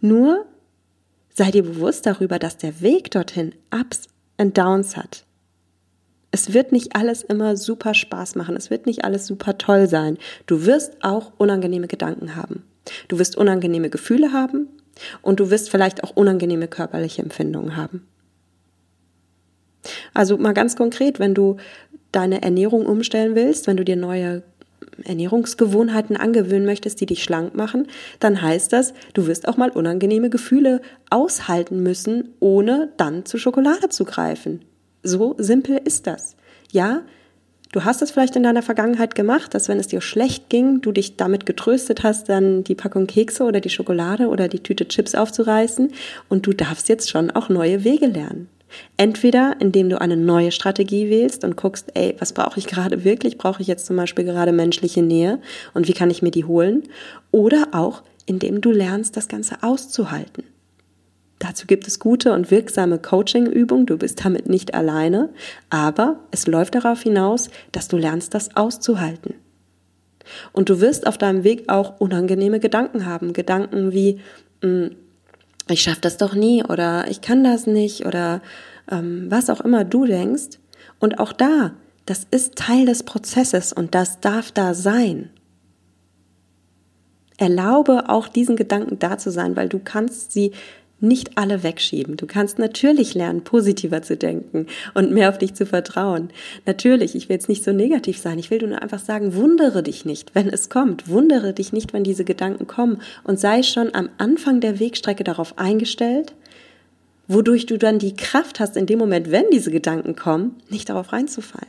Nur 0.00 0.44
sei 1.32 1.50
dir 1.50 1.62
bewusst 1.62 2.06
darüber, 2.06 2.38
dass 2.38 2.56
der 2.56 2.80
Weg 2.80 3.10
dorthin 3.12 3.54
Ups 3.70 4.08
und 4.36 4.58
Downs 4.58 4.96
hat. 4.96 5.24
Es 6.32 6.52
wird 6.52 6.72
nicht 6.72 6.96
alles 6.96 7.22
immer 7.22 7.56
super 7.56 7.94
Spaß 7.94 8.34
machen, 8.34 8.56
es 8.56 8.68
wird 8.68 8.84
nicht 8.84 9.04
alles 9.04 9.26
super 9.26 9.56
toll 9.56 9.88
sein. 9.88 10.18
Du 10.46 10.66
wirst 10.66 11.02
auch 11.02 11.32
unangenehme 11.38 11.86
Gedanken 11.86 12.36
haben. 12.36 12.64
Du 13.08 13.18
wirst 13.18 13.36
unangenehme 13.36 13.90
Gefühle 13.90 14.32
haben 14.32 14.68
und 15.22 15.40
du 15.40 15.50
wirst 15.50 15.70
vielleicht 15.70 16.04
auch 16.04 16.10
unangenehme 16.16 16.68
körperliche 16.68 17.22
Empfindungen 17.22 17.76
haben. 17.76 18.06
Also 20.14 20.36
mal 20.36 20.54
ganz 20.54 20.76
konkret, 20.76 21.18
wenn 21.18 21.34
du 21.34 21.56
deine 22.12 22.42
Ernährung 22.42 22.86
umstellen 22.86 23.34
willst, 23.34 23.66
wenn 23.66 23.76
du 23.76 23.84
dir 23.84 23.96
neue 23.96 24.42
Ernährungsgewohnheiten 25.04 26.16
angewöhnen 26.16 26.66
möchtest, 26.66 27.00
die 27.00 27.06
dich 27.06 27.22
schlank 27.22 27.54
machen, 27.54 27.86
dann 28.20 28.40
heißt 28.40 28.72
das, 28.72 28.94
du 29.14 29.26
wirst 29.26 29.46
auch 29.48 29.56
mal 29.56 29.70
unangenehme 29.70 30.30
Gefühle 30.30 30.80
aushalten 31.10 31.82
müssen, 31.82 32.34
ohne 32.40 32.92
dann 32.96 33.24
zu 33.24 33.38
Schokolade 33.38 33.88
zu 33.90 34.04
greifen. 34.04 34.62
So 35.02 35.34
simpel 35.38 35.80
ist 35.84 36.06
das. 36.06 36.36
Ja, 36.72 37.02
Du 37.72 37.84
hast 37.84 38.00
es 38.00 38.10
vielleicht 38.10 38.36
in 38.36 38.42
deiner 38.42 38.62
Vergangenheit 38.62 39.14
gemacht, 39.14 39.52
dass 39.52 39.68
wenn 39.68 39.78
es 39.78 39.88
dir 39.88 40.00
schlecht 40.00 40.48
ging, 40.48 40.80
du 40.80 40.92
dich 40.92 41.16
damit 41.16 41.46
getröstet 41.46 42.04
hast, 42.04 42.28
dann 42.28 42.64
die 42.64 42.74
Packung 42.74 43.06
Kekse 43.06 43.44
oder 43.44 43.60
die 43.60 43.70
Schokolade 43.70 44.28
oder 44.28 44.48
die 44.48 44.60
Tüte 44.60 44.88
Chips 44.88 45.14
aufzureißen 45.14 45.92
und 46.28 46.46
du 46.46 46.52
darfst 46.52 46.88
jetzt 46.88 47.10
schon 47.10 47.30
auch 47.30 47.48
neue 47.48 47.84
Wege 47.84 48.06
lernen. 48.06 48.48
Entweder 48.96 49.56
indem 49.60 49.88
du 49.88 50.00
eine 50.00 50.16
neue 50.16 50.52
Strategie 50.52 51.08
wählst 51.08 51.44
und 51.44 51.56
guckst, 51.56 51.90
ey, 51.94 52.14
was 52.18 52.32
brauche 52.32 52.58
ich 52.58 52.66
gerade 52.66 53.04
wirklich? 53.04 53.38
Brauche 53.38 53.62
ich 53.62 53.68
jetzt 53.68 53.86
zum 53.86 53.96
Beispiel 53.96 54.24
gerade 54.24 54.52
menschliche 54.52 55.02
Nähe 55.02 55.40
und 55.74 55.88
wie 55.88 55.92
kann 55.92 56.10
ich 56.10 56.22
mir 56.22 56.30
die 56.30 56.44
holen? 56.44 56.84
Oder 57.30 57.68
auch 57.72 58.02
indem 58.26 58.60
du 58.60 58.72
lernst, 58.72 59.16
das 59.16 59.28
Ganze 59.28 59.62
auszuhalten. 59.62 60.44
Dazu 61.38 61.66
gibt 61.66 61.86
es 61.86 61.98
gute 61.98 62.32
und 62.32 62.50
wirksame 62.50 62.98
Coaching-Übungen. 62.98 63.86
Du 63.86 63.98
bist 63.98 64.24
damit 64.24 64.48
nicht 64.48 64.74
alleine, 64.74 65.28
aber 65.68 66.20
es 66.30 66.46
läuft 66.46 66.74
darauf 66.74 67.02
hinaus, 67.02 67.50
dass 67.72 67.88
du 67.88 67.96
lernst, 67.96 68.32
das 68.34 68.56
auszuhalten. 68.56 69.34
Und 70.52 70.68
du 70.70 70.80
wirst 70.80 71.06
auf 71.06 71.18
deinem 71.18 71.44
Weg 71.44 71.68
auch 71.68 72.00
unangenehme 72.00 72.58
Gedanken 72.58 73.06
haben. 73.06 73.32
Gedanken 73.32 73.92
wie, 73.92 74.20
hm, 74.62 74.96
ich 75.68 75.82
schaffe 75.82 76.00
das 76.00 76.16
doch 76.16 76.34
nie 76.34 76.64
oder 76.64 77.08
ich 77.10 77.20
kann 77.20 77.44
das 77.44 77.66
nicht 77.66 78.06
oder 78.06 78.40
ähm, 78.90 79.26
was 79.28 79.50
auch 79.50 79.60
immer 79.60 79.84
du 79.84 80.06
denkst. 80.06 80.58
Und 80.98 81.18
auch 81.18 81.32
da, 81.32 81.72
das 82.06 82.26
ist 82.30 82.56
Teil 82.56 82.86
des 82.86 83.02
Prozesses 83.02 83.72
und 83.72 83.94
das 83.94 84.20
darf 84.20 84.52
da 84.52 84.74
sein. 84.74 85.30
Erlaube 87.36 88.08
auch 88.08 88.28
diesen 88.28 88.56
Gedanken 88.56 88.98
da 88.98 89.18
zu 89.18 89.30
sein, 89.30 89.56
weil 89.56 89.68
du 89.68 89.78
kannst 89.78 90.32
sie 90.32 90.52
nicht 91.00 91.36
alle 91.36 91.62
wegschieben. 91.62 92.16
Du 92.16 92.26
kannst 92.26 92.58
natürlich 92.58 93.14
lernen, 93.14 93.44
positiver 93.44 94.02
zu 94.02 94.16
denken 94.16 94.66
und 94.94 95.12
mehr 95.12 95.28
auf 95.28 95.38
dich 95.38 95.54
zu 95.54 95.66
vertrauen. 95.66 96.30
Natürlich, 96.64 97.14
ich 97.14 97.28
will 97.28 97.36
jetzt 97.36 97.48
nicht 97.48 97.64
so 97.64 97.72
negativ 97.72 98.18
sein. 98.18 98.38
Ich 98.38 98.50
will 98.50 98.66
nur 98.66 98.80
einfach 98.80 99.00
sagen, 99.00 99.34
wundere 99.34 99.82
dich 99.82 100.04
nicht, 100.04 100.34
wenn 100.34 100.48
es 100.48 100.70
kommt. 100.70 101.08
Wundere 101.08 101.52
dich 101.52 101.72
nicht, 101.72 101.92
wenn 101.92 102.04
diese 102.04 102.24
Gedanken 102.24 102.66
kommen 102.66 103.02
und 103.24 103.38
sei 103.38 103.62
schon 103.62 103.94
am 103.94 104.08
Anfang 104.16 104.60
der 104.60 104.80
Wegstrecke 104.80 105.24
darauf 105.24 105.58
eingestellt, 105.58 106.34
wodurch 107.28 107.66
du 107.66 107.76
dann 107.76 107.98
die 107.98 108.16
Kraft 108.16 108.60
hast, 108.60 108.76
in 108.76 108.86
dem 108.86 108.98
Moment, 108.98 109.30
wenn 109.30 109.50
diese 109.52 109.70
Gedanken 109.70 110.16
kommen, 110.16 110.56
nicht 110.70 110.88
darauf 110.88 111.12
reinzufallen. 111.12 111.68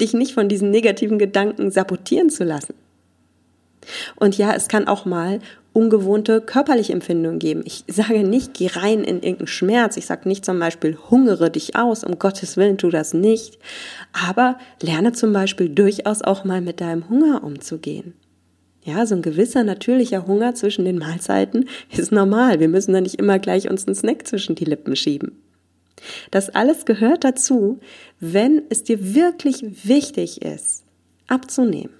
Dich 0.00 0.12
nicht 0.12 0.32
von 0.32 0.48
diesen 0.48 0.70
negativen 0.70 1.18
Gedanken 1.18 1.70
sabotieren 1.70 2.30
zu 2.30 2.44
lassen. 2.44 2.74
Und 4.16 4.36
ja, 4.38 4.52
es 4.54 4.68
kann 4.68 4.88
auch 4.88 5.04
mal 5.04 5.40
ungewohnte 5.72 6.40
körperliche 6.40 6.92
Empfindungen 6.92 7.38
geben. 7.38 7.62
Ich 7.64 7.84
sage 7.86 8.24
nicht, 8.24 8.54
geh 8.54 8.66
rein 8.66 9.04
in 9.04 9.16
irgendeinen 9.22 9.46
Schmerz. 9.46 9.96
Ich 9.96 10.06
sage 10.06 10.28
nicht 10.28 10.44
zum 10.44 10.58
Beispiel, 10.58 10.98
hungere 11.10 11.50
dich 11.50 11.76
aus. 11.76 12.04
Um 12.04 12.18
Gottes 12.18 12.56
Willen, 12.56 12.78
tu 12.78 12.90
das 12.90 13.14
nicht. 13.14 13.58
Aber 14.12 14.58
lerne 14.82 15.12
zum 15.12 15.32
Beispiel 15.32 15.68
durchaus 15.68 16.22
auch 16.22 16.44
mal 16.44 16.60
mit 16.60 16.80
deinem 16.80 17.08
Hunger 17.08 17.44
umzugehen. 17.44 18.14
Ja, 18.82 19.06
so 19.06 19.14
ein 19.14 19.22
gewisser 19.22 19.64
natürlicher 19.64 20.26
Hunger 20.26 20.54
zwischen 20.54 20.84
den 20.84 20.98
Mahlzeiten 20.98 21.68
ist 21.96 22.10
normal. 22.10 22.58
Wir 22.58 22.68
müssen 22.68 22.92
da 22.92 23.00
nicht 23.00 23.16
immer 23.16 23.38
gleich 23.38 23.70
uns 23.70 23.86
einen 23.86 23.94
Snack 23.94 24.26
zwischen 24.26 24.54
die 24.54 24.64
Lippen 24.64 24.96
schieben. 24.96 25.42
Das 26.30 26.48
alles 26.50 26.86
gehört 26.86 27.24
dazu, 27.24 27.80
wenn 28.18 28.62
es 28.70 28.84
dir 28.84 29.14
wirklich 29.14 29.64
wichtig 29.84 30.42
ist, 30.42 30.84
abzunehmen 31.26 31.97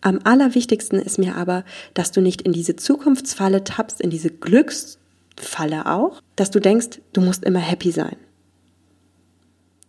am 0.00 0.20
allerwichtigsten 0.24 0.98
ist 0.98 1.18
mir 1.18 1.36
aber, 1.36 1.64
dass 1.94 2.12
du 2.12 2.20
nicht 2.20 2.42
in 2.42 2.52
diese 2.52 2.76
Zukunftsfalle 2.76 3.64
tappst, 3.64 4.00
in 4.00 4.10
diese 4.10 4.30
Glücksfalle 4.30 5.86
auch, 5.86 6.22
dass 6.36 6.50
du 6.50 6.60
denkst, 6.60 7.00
du 7.12 7.20
musst 7.20 7.44
immer 7.44 7.58
happy 7.58 7.90
sein. 7.90 8.16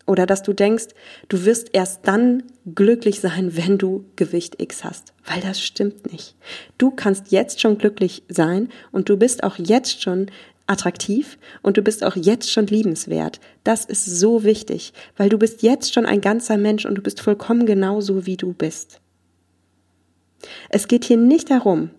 Oder 0.09 0.25
dass 0.25 0.41
du 0.41 0.53
denkst, 0.53 0.87
du 1.27 1.45
wirst 1.45 1.69
erst 1.73 2.07
dann 2.07 2.41
glücklich 2.73 3.19
sein, 3.19 3.55
wenn 3.55 3.77
du 3.77 4.05
Gewicht 4.15 4.59
X 4.59 4.83
hast. 4.83 5.13
Weil 5.23 5.39
das 5.41 5.61
stimmt 5.61 6.11
nicht. 6.11 6.35
Du 6.79 6.89
kannst 6.89 7.31
jetzt 7.31 7.61
schon 7.61 7.77
glücklich 7.77 8.23
sein 8.27 8.69
und 8.91 9.07
du 9.07 9.17
bist 9.17 9.43
auch 9.43 9.57
jetzt 9.59 10.01
schon 10.01 10.31
attraktiv 10.65 11.37
und 11.61 11.77
du 11.77 11.83
bist 11.83 12.03
auch 12.03 12.15
jetzt 12.15 12.51
schon 12.51 12.65
liebenswert. 12.65 13.39
Das 13.63 13.85
ist 13.85 14.05
so 14.05 14.43
wichtig, 14.43 14.93
weil 15.15 15.29
du 15.29 15.37
bist 15.37 15.61
jetzt 15.61 15.93
schon 15.93 16.07
ein 16.07 16.21
ganzer 16.21 16.57
Mensch 16.57 16.85
und 16.85 16.95
du 16.95 17.03
bist 17.03 17.21
vollkommen 17.21 17.67
genauso, 17.67 18.25
wie 18.25 18.37
du 18.37 18.53
bist. 18.53 19.01
Es 20.69 20.88
geht 20.88 21.05
hier 21.05 21.17
nicht 21.17 21.50
darum, 21.50 21.89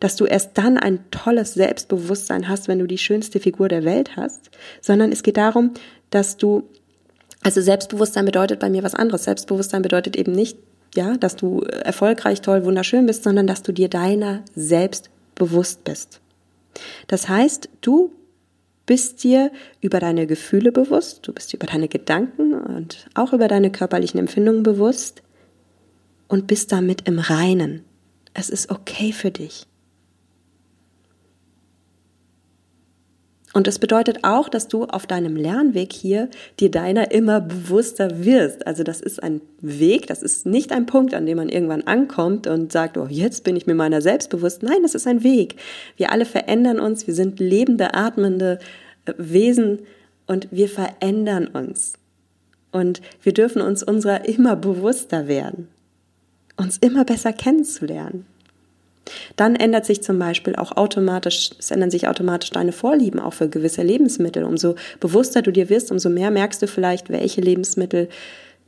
dass 0.00 0.16
du 0.16 0.24
erst 0.24 0.56
dann 0.56 0.78
ein 0.78 1.10
tolles 1.10 1.54
Selbstbewusstsein 1.54 2.48
hast, 2.48 2.68
wenn 2.68 2.78
du 2.78 2.86
die 2.86 2.98
schönste 2.98 3.40
Figur 3.40 3.68
der 3.68 3.84
Welt 3.84 4.16
hast, 4.16 4.50
sondern 4.80 5.12
es 5.12 5.22
geht 5.22 5.36
darum, 5.36 5.72
dass 6.10 6.36
du, 6.36 6.64
also 7.42 7.60
Selbstbewusstsein 7.60 8.24
bedeutet 8.24 8.60
bei 8.60 8.70
mir 8.70 8.82
was 8.82 8.94
anderes. 8.94 9.24
Selbstbewusstsein 9.24 9.82
bedeutet 9.82 10.16
eben 10.16 10.32
nicht, 10.32 10.58
ja, 10.94 11.16
dass 11.16 11.36
du 11.36 11.60
erfolgreich, 11.60 12.40
toll, 12.40 12.64
wunderschön 12.64 13.06
bist, 13.06 13.24
sondern 13.24 13.46
dass 13.46 13.62
du 13.62 13.72
dir 13.72 13.88
deiner 13.88 14.42
selbst 14.54 15.10
bewusst 15.34 15.84
bist. 15.84 16.20
Das 17.08 17.28
heißt, 17.28 17.68
du 17.80 18.12
bist 18.86 19.24
dir 19.24 19.50
über 19.80 19.98
deine 19.98 20.26
Gefühle 20.26 20.70
bewusst, 20.70 21.26
du 21.26 21.32
bist 21.32 21.52
dir 21.52 21.56
über 21.56 21.66
deine 21.66 21.88
Gedanken 21.88 22.54
und 22.54 23.06
auch 23.14 23.32
über 23.32 23.48
deine 23.48 23.70
körperlichen 23.70 24.20
Empfindungen 24.20 24.62
bewusst 24.62 25.22
und 26.28 26.46
bist 26.46 26.72
damit 26.72 27.06
im 27.08 27.18
Reinen. 27.18 27.84
Es 28.34 28.50
ist 28.50 28.70
okay 28.70 29.12
für 29.12 29.30
dich. 29.30 29.66
Und 33.54 33.68
es 33.68 33.78
bedeutet 33.78 34.24
auch, 34.24 34.48
dass 34.48 34.66
du 34.66 34.82
auf 34.84 35.06
deinem 35.06 35.36
Lernweg 35.36 35.92
hier 35.92 36.28
dir 36.58 36.72
deiner 36.72 37.12
immer 37.12 37.40
bewusster 37.40 38.24
wirst. 38.24 38.66
Also 38.66 38.82
das 38.82 39.00
ist 39.00 39.22
ein 39.22 39.40
Weg, 39.60 40.08
das 40.08 40.24
ist 40.24 40.44
nicht 40.44 40.72
ein 40.72 40.86
Punkt, 40.86 41.14
an 41.14 41.24
dem 41.24 41.36
man 41.36 41.48
irgendwann 41.48 41.82
ankommt 41.82 42.48
und 42.48 42.72
sagt, 42.72 42.98
oh, 42.98 43.06
jetzt 43.08 43.44
bin 43.44 43.54
ich 43.54 43.68
mir 43.68 43.76
meiner 43.76 44.02
selbst 44.02 44.28
bewusst. 44.28 44.64
Nein, 44.64 44.82
das 44.82 44.96
ist 44.96 45.06
ein 45.06 45.22
Weg. 45.22 45.54
Wir 45.96 46.10
alle 46.10 46.24
verändern 46.24 46.80
uns, 46.80 47.06
wir 47.06 47.14
sind 47.14 47.38
lebende, 47.38 47.94
atmende 47.94 48.58
äh, 49.04 49.12
Wesen 49.18 49.82
und 50.26 50.48
wir 50.50 50.68
verändern 50.68 51.46
uns. 51.46 51.92
Und 52.72 53.02
wir 53.22 53.34
dürfen 53.34 53.62
uns 53.62 53.84
unserer 53.84 54.28
immer 54.28 54.56
bewusster 54.56 55.28
werden 55.28 55.68
uns 56.56 56.78
immer 56.78 57.04
besser 57.04 57.32
kennenzulernen. 57.32 58.26
Dann 59.36 59.54
ändert 59.54 59.84
sich 59.84 60.02
zum 60.02 60.18
Beispiel 60.18 60.56
auch 60.56 60.72
automatisch, 60.76 61.50
es 61.58 61.70
ändern 61.70 61.90
sich 61.90 62.08
automatisch 62.08 62.50
deine 62.50 62.72
Vorlieben 62.72 63.20
auch 63.20 63.34
für 63.34 63.48
gewisse 63.48 63.82
Lebensmittel. 63.82 64.44
Umso 64.44 64.76
bewusster 65.00 65.42
du 65.42 65.50
dir 65.50 65.68
wirst, 65.68 65.90
umso 65.90 66.08
mehr 66.08 66.30
merkst 66.30 66.62
du 66.62 66.66
vielleicht, 66.66 67.10
welche 67.10 67.40
Lebensmittel 67.40 68.08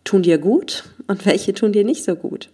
tun 0.05 0.23
dir 0.23 0.38
gut 0.38 0.85
und 1.07 1.25
welche 1.26 1.55
tun 1.55 1.73
dir 1.73 1.85
nicht 1.85 2.05
so 2.05 2.16
gut. 2.16 2.50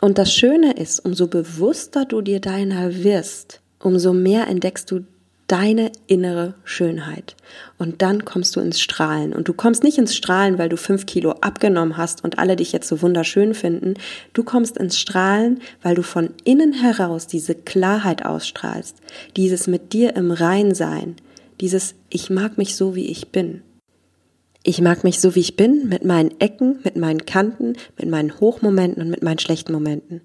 Und 0.00 0.18
das 0.18 0.32
Schöne 0.32 0.72
ist, 0.74 1.00
umso 1.00 1.26
bewusster 1.26 2.04
du 2.04 2.20
dir 2.20 2.40
deiner 2.40 3.02
wirst, 3.02 3.60
umso 3.80 4.12
mehr 4.12 4.46
entdeckst 4.46 4.90
du 4.90 5.04
deine 5.48 5.90
innere 6.06 6.54
Schönheit. 6.62 7.34
Und 7.78 8.02
dann 8.02 8.24
kommst 8.24 8.54
du 8.54 8.60
ins 8.60 8.80
Strahlen. 8.80 9.32
Und 9.32 9.48
du 9.48 9.54
kommst 9.54 9.82
nicht 9.82 9.98
ins 9.98 10.14
Strahlen, 10.14 10.58
weil 10.58 10.68
du 10.68 10.76
fünf 10.76 11.06
Kilo 11.06 11.32
abgenommen 11.40 11.96
hast 11.96 12.22
und 12.22 12.38
alle 12.38 12.54
dich 12.54 12.72
jetzt 12.72 12.86
so 12.86 13.02
wunderschön 13.02 13.54
finden. 13.54 13.94
Du 14.34 14.44
kommst 14.44 14.76
ins 14.76 14.98
Strahlen, 14.98 15.60
weil 15.82 15.94
du 15.94 16.02
von 16.02 16.30
innen 16.44 16.74
heraus 16.74 17.26
diese 17.26 17.54
Klarheit 17.54 18.24
ausstrahlst, 18.24 18.98
dieses 19.36 19.66
mit 19.66 19.92
dir 19.94 20.14
im 20.16 20.30
Rein 20.30 20.74
sein, 20.74 21.16
dieses 21.60 21.94
Ich 22.10 22.30
mag 22.30 22.58
mich 22.58 22.76
so, 22.76 22.94
wie 22.94 23.06
ich 23.06 23.32
bin. 23.32 23.62
Ich 24.64 24.82
mag 24.82 25.02
mich 25.02 25.18
so, 25.18 25.34
wie 25.34 25.40
ich 25.40 25.56
bin, 25.56 25.88
mit 25.88 26.04
meinen 26.04 26.38
Ecken, 26.40 26.80
mit 26.84 26.96
meinen 26.96 27.24
Kanten, 27.24 27.74
mit 27.96 28.08
meinen 28.08 28.38
Hochmomenten 28.38 29.02
und 29.02 29.08
mit 29.08 29.22
meinen 29.22 29.38
schlechten 29.38 29.72
Momenten. 29.72 30.20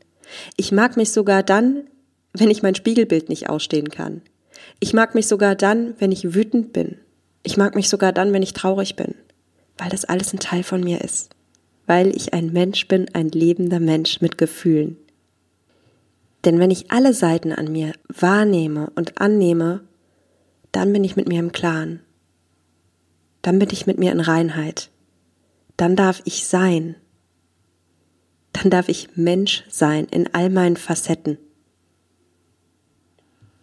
Ich 0.58 0.72
mag 0.74 0.98
mich 0.98 1.12
sogar 1.12 1.44
dann, 1.44 1.84
wenn 2.34 2.50
ich 2.50 2.62
mein 2.62 2.75
Spiegelbild 2.75 3.30
nicht 3.30 3.50
ausstehen 3.50 3.89
kann. 3.89 4.22
Ich 4.80 4.94
mag 4.94 5.15
mich 5.15 5.27
sogar 5.27 5.56
dann, 5.56 5.96
wenn 6.00 6.12
ich 6.12 6.34
wütend 6.34 6.74
bin. 6.74 6.98
Ich 7.44 7.58
mag 7.58 7.75
mich 7.75 7.89
sogar 7.89 8.13
dann, 8.13 8.34
wenn 8.34 8.44
ich 8.44 8.53
traurig 8.53 8.96
bin, 8.96 9.15
weil 9.77 9.89
das 9.89 10.06
alles 10.06 10.34
ein 10.34 10.39
Teil 10.39 10.63
von 10.63 10.82
mir 10.82 11.01
ist. 11.01 11.30
Weil 11.86 12.15
ich 12.15 12.34
ein 12.34 12.53
Mensch 12.53 12.88
bin, 12.88 13.08
ein 13.13 13.30
lebender 13.30 13.80
Mensch 13.80 14.22
mit 14.22 14.38
Gefühlen. 14.38 14.98
Denn 16.46 16.60
wenn 16.60 16.72
ich 16.72 16.92
alle 16.92 17.13
Seiten 17.13 17.51
an 17.51 17.72
mir 17.72 17.94
wahrnehme 18.08 18.92
und 18.96 19.20
annehme, 19.20 19.82
dann 20.72 20.92
bin 20.92 21.03
ich 21.03 21.15
mit 21.15 21.27
mir 21.27 21.39
im 21.39 21.51
Klaren. 21.51 22.01
Dann 23.42 23.60
bin 23.60 23.70
ich 23.72 23.86
mit 23.86 24.00
mir 24.00 24.12
in 24.12 24.20
Reinheit. 24.20 24.89
Dann 25.77 25.96
darf 25.96 26.22
ich 26.25 26.46
sein. 26.46 26.96
Dann 28.53 28.70
darf 28.70 28.89
ich 28.89 29.15
Mensch 29.15 29.63
sein 29.70 30.06
in 30.06 30.34
all 30.34 30.50
meinen 30.50 30.77
Facetten. 30.77 31.38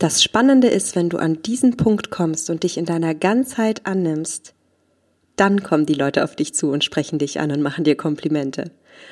Das 0.01 0.23
Spannende 0.23 0.69
ist, 0.69 0.97
wenn 0.97 1.11
du 1.11 1.19
an 1.19 1.43
diesen 1.43 1.77
Punkt 1.77 2.11
kommst 2.11 2.49
und 2.49 2.63
dich 2.63 2.79
in 2.79 2.87
deiner 2.87 3.15
Ganzheit 3.15 3.85
annimmst, 3.85 4.55
dann 5.37 5.63
kommen 5.63 5.85
die 5.85 5.93
Leute 5.93 6.25
auf 6.25 6.35
dich 6.35 6.55
zu 6.55 6.71
und 6.71 6.83
sprechen 6.83 7.19
dich 7.19 7.39
an 7.39 7.51
und 7.53 7.61
machen 7.61 7.85
dir 7.85 7.99
Komplimente 7.99 8.71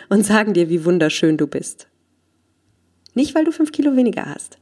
und 0.08 0.24
sagen 0.24 0.54
dir, 0.54 0.70
wie 0.70 0.86
wunderschön 0.86 1.36
du 1.36 1.46
bist. 1.46 1.88
Nicht, 3.12 3.34
weil 3.34 3.44
du 3.44 3.52
fünf 3.52 3.70
Kilo 3.70 3.96
weniger 3.96 4.24
hast. 4.34 4.56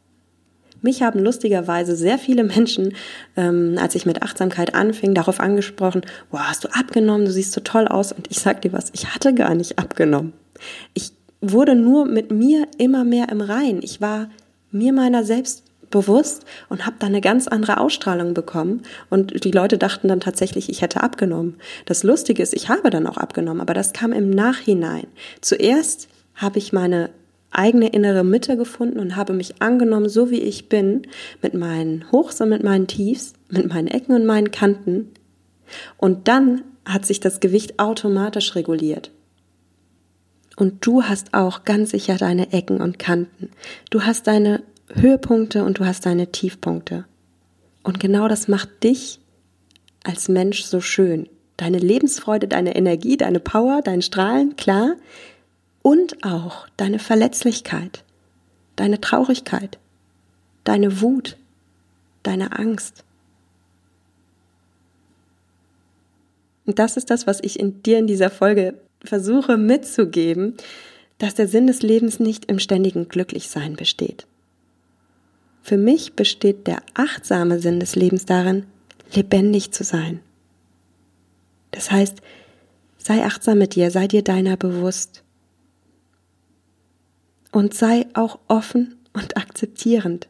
Mich 0.83 1.00
haben 1.00 1.21
lustigerweise 1.21 1.95
sehr 1.95 2.18
viele 2.18 2.42
Menschen, 2.42 2.95
ähm, 3.37 3.76
als 3.78 3.95
ich 3.95 4.04
mit 4.04 4.23
Achtsamkeit 4.23 4.75
anfing, 4.75 5.14
darauf 5.14 5.38
angesprochen, 5.38 6.02
wow, 6.33 6.40
hast 6.40 6.64
du 6.64 6.68
abgenommen, 6.75 7.26
du 7.26 7.30
siehst 7.30 7.52
so 7.52 7.61
toll 7.61 7.87
aus. 7.87 8.11
Und 8.11 8.28
ich 8.33 8.40
sag 8.40 8.62
dir 8.62 8.73
was, 8.73 8.90
ich 8.95 9.14
hatte 9.14 9.33
gar 9.33 9.54
nicht 9.54 9.78
abgenommen. 9.78 10.33
Ich 10.92 11.12
wurde 11.40 11.76
nur 11.76 12.04
mit 12.04 12.33
mir 12.33 12.66
immer 12.78 13.04
mehr 13.04 13.28
im 13.28 13.40
Rein. 13.40 13.78
Ich 13.80 14.00
war 14.00 14.28
mir 14.73 14.92
meiner 14.92 15.23
selbst 15.23 15.65
bewusst 15.90 16.45
und 16.69 16.87
habe 16.87 16.97
dann 16.99 17.09
eine 17.09 17.21
ganz 17.21 17.49
andere 17.49 17.78
Ausstrahlung 17.78 18.35
bekommen 18.35 18.83
und 19.11 19.45
die 19.45 19.50
Leute 19.50 19.78
dachten 19.78 20.09
dann 20.09 20.21
tatsächlich, 20.21 20.69
ich 20.69 20.83
hätte 20.83 21.02
abgenommen. 21.02 21.57
Das 21.85 22.02
Lustige 22.02 22.43
ist, 22.43 22.55
ich 22.55 22.69
habe 22.69 22.90
dann 22.90 23.07
auch 23.07 23.16
abgenommen, 23.16 23.61
aber 23.61 23.75
das 23.75 23.93
kam 23.93 24.12
im 24.12 24.31
Nachhinein. 24.31 25.07
Zuerst 25.40 26.09
habe 26.35 26.59
ich 26.59 26.73
meine 26.73 27.11
eigene 27.50 27.88
innere 27.88 28.25
Mitte 28.25 28.57
gefunden 28.57 28.99
und 28.99 29.16
habe 29.16 29.33
mich 29.33 29.62
angenommen, 29.62 30.09
so 30.09 30.31
wie 30.31 30.40
ich 30.40 30.69
bin, 30.69 31.02
mit 31.43 31.55
meinen 31.55 32.11
Hochs 32.12 32.40
und 32.40 32.50
mit 32.50 32.62
meinen 32.62 32.87
Tiefs, 32.87 33.33
mit 33.49 33.69
meinen 33.69 33.88
Ecken 33.88 34.14
und 34.14 34.26
meinen 34.26 34.50
Kanten. 34.50 35.12
Und 35.97 36.28
dann 36.28 36.62
hat 36.85 37.07
sich 37.07 37.21
das 37.21 37.40
Gewicht 37.40 37.78
automatisch 37.78 38.55
reguliert. 38.55 39.11
Und 40.57 40.87
du 40.87 41.02
hast 41.02 41.35
auch 41.35 41.64
ganz 41.64 41.90
sicher 41.90 42.16
deine 42.16 42.52
Ecken 42.52 42.81
und 42.81 42.99
Kanten. 42.99 43.50
Du 43.90 44.02
hast 44.02 44.26
deine 44.26 44.62
Höhepunkte 44.93 45.64
und 45.64 45.78
du 45.78 45.85
hast 45.85 46.07
deine 46.07 46.31
Tiefpunkte. 46.31 47.05
Und 47.83 48.00
genau 48.00 48.28
das 48.28 48.49
macht 48.49 48.83
dich 48.85 49.21
als 50.05 50.28
Mensch 50.28 50.64
so 50.64 50.81
schön. 50.81 51.28
Deine 51.57 51.78
Lebensfreude, 51.78 52.49
deine 52.49 52.76
Energie, 52.76 53.16
deine 53.16 53.40
Power, 53.40 53.81
dein 53.83 54.02
Strahlen, 54.02 54.57
klar. 54.57 54.97
Und 55.83 56.25
auch 56.25 56.69
deine 56.76 56.99
Verletzlichkeit, 56.99 58.05
deine 58.76 59.00
Traurigkeit, 59.00 59.78
deine 60.64 61.00
Wut, 61.00 61.37
deine 62.23 62.59
Angst. 62.59 63.05
Und 66.66 66.78
das 66.78 66.97
ist 66.97 67.11
das, 67.11 67.26
was 67.26 67.40
ich 67.40 67.61
in 67.61 67.83
dir 67.83 67.99
in 67.99 68.09
dieser 68.09 68.31
Folge 68.31 68.75
versuche 69.02 69.57
mitzugeben, 69.57 70.57
dass 71.19 71.35
der 71.35 71.49
Sinn 71.49 71.66
des 71.66 71.83
Lebens 71.83 72.19
nicht 72.21 72.47
im 72.47 72.59
ständigen 72.59 73.09
Glücklichsein 73.09 73.76
besteht. 73.76 74.26
Für 75.66 75.78
mich 75.78 76.12
besteht 76.12 76.68
der 76.68 76.80
achtsame 76.94 77.58
Sinn 77.58 77.80
des 77.80 77.96
Lebens 77.96 78.25
darin, 78.25 78.66
lebendig 79.12 79.73
zu 79.73 79.82
sein. 79.82 80.20
Das 81.73 81.90
heißt, 81.90 82.18
sei 82.99 83.25
achtsam 83.25 83.58
mit 83.58 83.75
dir, 83.75 83.90
sei 83.90 84.06
dir 84.06 84.23
deiner 84.23 84.56
bewusst. 84.56 85.25
Und 87.50 87.75
sei 87.75 88.06
auch 88.14 88.38
offen 88.46 88.94
und 89.12 89.37
akzeptierend. 89.37 90.28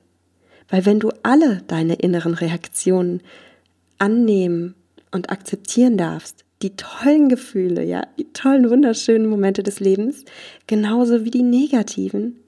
Weil 0.70 0.86
wenn 0.86 1.00
du 1.00 1.10
alle 1.22 1.60
deine 1.66 1.96
inneren 1.96 2.32
Reaktionen 2.32 3.20
annehmen 3.98 4.74
und 5.10 5.28
akzeptieren 5.28 5.98
darfst, 5.98 6.46
die 6.62 6.76
tollen 6.76 7.28
Gefühle, 7.28 7.84
ja, 7.84 8.06
die 8.18 8.32
tollen, 8.32 8.70
wunderschönen 8.70 9.28
Momente 9.28 9.62
des 9.62 9.80
Lebens, 9.80 10.24
genauso 10.66 11.26
wie 11.26 11.30
die 11.30 11.42
negativen, 11.42 12.38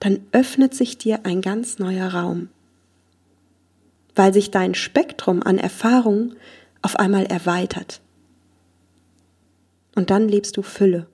dann 0.00 0.20
öffnet 0.32 0.74
sich 0.74 0.98
dir 0.98 1.20
ein 1.24 1.40
ganz 1.40 1.78
neuer 1.78 2.08
Raum, 2.08 2.48
weil 4.14 4.32
sich 4.32 4.50
dein 4.50 4.74
Spektrum 4.74 5.42
an 5.42 5.58
Erfahrungen 5.58 6.36
auf 6.82 6.96
einmal 6.96 7.26
erweitert. 7.26 8.00
Und 9.94 10.10
dann 10.10 10.28
lebst 10.28 10.56
du 10.56 10.62
Fülle. 10.62 11.06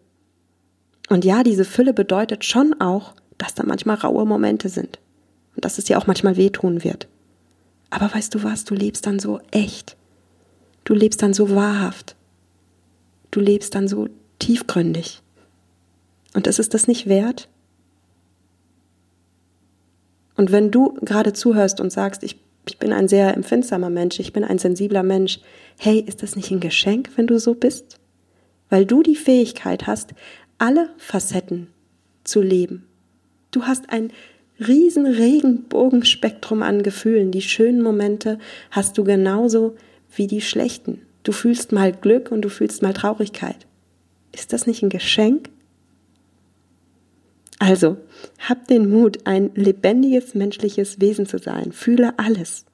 Und 1.09 1.25
ja, 1.25 1.43
diese 1.43 1.65
Fülle 1.65 1.93
bedeutet 1.93 2.45
schon 2.45 2.81
auch, 2.81 3.15
dass 3.39 3.55
da 3.55 3.63
manchmal 3.65 3.97
raue 3.97 4.25
Momente 4.27 4.69
sind 4.69 4.99
und 5.55 5.65
dass 5.65 5.79
es 5.79 5.85
dir 5.85 5.99
auch 5.99 6.07
manchmal 6.07 6.37
wehtun 6.37 6.85
wird. 6.85 7.09
Aber 7.91 8.13
weißt 8.13 8.35
du 8.35 8.43
was, 8.43 8.65
du 8.65 8.75
lebst 8.75 9.07
dann 9.07 9.19
so 9.19 9.41
echt. 9.51 9.97
Du 10.85 10.95
lebst 10.95 11.23
dann 11.23 11.35
so 11.35 11.55
wahrhaft. 11.55 12.17
Du 13.31 13.41
lebst 13.41 13.75
dann 13.75 13.87
so 13.87 14.09
tiefgründig. 14.39 15.23
Und 16.35 16.47
ist 16.47 16.59
es 16.59 16.69
das 16.69 16.89
nicht 16.89 17.07
wert? 17.07 17.49
Und 20.43 20.51
wenn 20.51 20.73
du 20.73 20.95
gerade 21.03 21.33
zuhörst 21.33 21.81
und 21.81 21.93
sagst, 21.93 22.25
ich, 22.25 22.37
ich 22.69 22.79
bin 22.79 22.93
ein 22.93 23.07
sehr 23.07 23.33
empfindsamer 23.37 23.91
Mensch, 23.91 24.19
ich 24.19 24.33
bin 24.33 24.43
ein 24.43 24.59
sensibler 24.59 25.05
Mensch, 25.05 25.39
hey, 25.79 26.01
ist 26.01 26.25
das 26.25 26.35
nicht 26.35 26.51
ein 26.51 26.59
Geschenk, 26.59 27.11
wenn 27.15 27.29
du 27.29 27.39
so 27.39 27.55
bist? 27.55 28.01
Weil 28.69 28.85
du 28.85 29.05
die 29.05 29.15
Fähigkeit 29.15 29.87
hast, 29.87 30.15
alle 30.59 30.91
Facetten 30.99 31.69
zu 32.25 32.41
leben. 32.41 32.89
Du 33.53 33.67
hast 33.67 33.91
ein 33.91 34.11
riesen 34.59 35.07
Regenbogenspektrum 35.07 36.65
an 36.65 36.83
Gefühlen. 36.83 37.31
Die 37.31 37.43
schönen 37.43 37.81
Momente 37.81 38.41
hast 38.73 38.99
du 38.99 39.05
genauso 39.05 39.77
wie 40.13 40.27
die 40.27 40.41
schlechten. 40.41 41.03
Du 41.23 41.31
fühlst 41.31 41.71
mal 41.71 41.93
Glück 41.93 42.33
und 42.33 42.43
du 42.43 42.49
fühlst 42.49 42.83
mal 42.83 42.95
Traurigkeit. 42.95 43.69
Ist 44.33 44.53
das 44.53 44.67
nicht 44.67 44.83
ein 44.83 44.91
Geschenk? 44.91 45.51
Also, 47.63 47.97
hab 48.41 48.67
den 48.67 48.91
Mut, 48.91 49.21
ein 49.25 49.53
lebendiges 49.55 50.35
menschliches 50.35 51.01
Wesen 51.01 51.27
zu 51.27 51.39
sein. 51.39 51.71
Fühle 51.71 52.19
alles. 52.19 52.65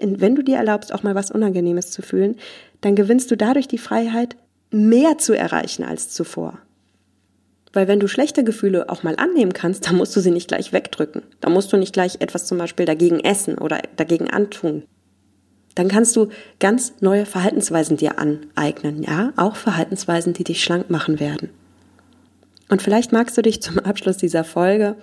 Und 0.00 0.22
wenn 0.22 0.34
du 0.34 0.42
dir 0.42 0.56
erlaubst, 0.56 0.94
auch 0.94 1.02
mal 1.02 1.14
was 1.14 1.30
Unangenehmes 1.30 1.90
zu 1.90 2.00
fühlen, 2.00 2.36
dann 2.80 2.96
gewinnst 2.96 3.30
du 3.30 3.36
dadurch 3.36 3.68
die 3.68 3.76
Freiheit, 3.76 4.36
mehr 4.70 5.18
zu 5.18 5.34
erreichen 5.34 5.84
als 5.84 6.08
zuvor. 6.08 6.60
Weil 7.74 7.88
wenn 7.88 8.00
du 8.00 8.08
schlechte 8.08 8.42
Gefühle 8.42 8.88
auch 8.88 9.02
mal 9.02 9.16
annehmen 9.16 9.52
kannst, 9.52 9.86
dann 9.86 9.96
musst 9.96 10.16
du 10.16 10.20
sie 10.20 10.30
nicht 10.30 10.48
gleich 10.48 10.72
wegdrücken. 10.72 11.20
Da 11.42 11.50
musst 11.50 11.70
du 11.70 11.76
nicht 11.76 11.92
gleich 11.92 12.22
etwas 12.22 12.46
zum 12.46 12.56
Beispiel 12.56 12.86
dagegen 12.86 13.20
essen 13.20 13.58
oder 13.58 13.82
dagegen 13.96 14.30
antun. 14.30 14.84
Dann 15.74 15.88
kannst 15.88 16.16
du 16.16 16.30
ganz 16.58 16.94
neue 17.00 17.26
Verhaltensweisen 17.26 17.98
dir 17.98 18.18
aneignen, 18.18 19.02
ja, 19.02 19.34
auch 19.36 19.56
Verhaltensweisen, 19.56 20.32
die 20.32 20.44
dich 20.44 20.64
schlank 20.64 20.88
machen 20.88 21.20
werden. 21.20 21.50
Und 22.68 22.82
vielleicht 22.82 23.12
magst 23.12 23.36
du 23.36 23.42
dich 23.42 23.62
zum 23.62 23.78
Abschluss 23.78 24.18
dieser 24.18 24.44
Folge 24.44 24.96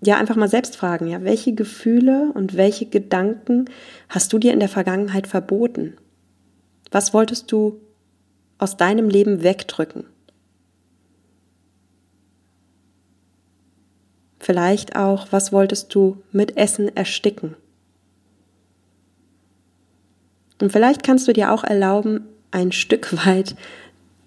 ja 0.00 0.16
einfach 0.16 0.36
mal 0.36 0.48
selbst 0.48 0.76
fragen, 0.76 1.06
ja, 1.06 1.22
welche 1.24 1.54
Gefühle 1.54 2.30
und 2.34 2.56
welche 2.56 2.86
Gedanken 2.86 3.66
hast 4.08 4.32
du 4.32 4.38
dir 4.38 4.52
in 4.52 4.60
der 4.60 4.68
Vergangenheit 4.68 5.26
verboten? 5.26 5.96
Was 6.90 7.12
wolltest 7.14 7.50
du 7.52 7.80
aus 8.58 8.76
deinem 8.76 9.08
Leben 9.08 9.42
wegdrücken? 9.42 10.04
Vielleicht 14.38 14.96
auch, 14.96 15.26
was 15.32 15.52
wolltest 15.52 15.94
du 15.94 16.22
mit 16.30 16.56
Essen 16.56 16.94
ersticken? 16.94 17.56
Und 20.60 20.72
vielleicht 20.72 21.02
kannst 21.02 21.26
du 21.26 21.32
dir 21.32 21.52
auch 21.52 21.64
erlauben, 21.64 22.28
ein 22.50 22.72
Stück 22.72 23.26
weit 23.26 23.56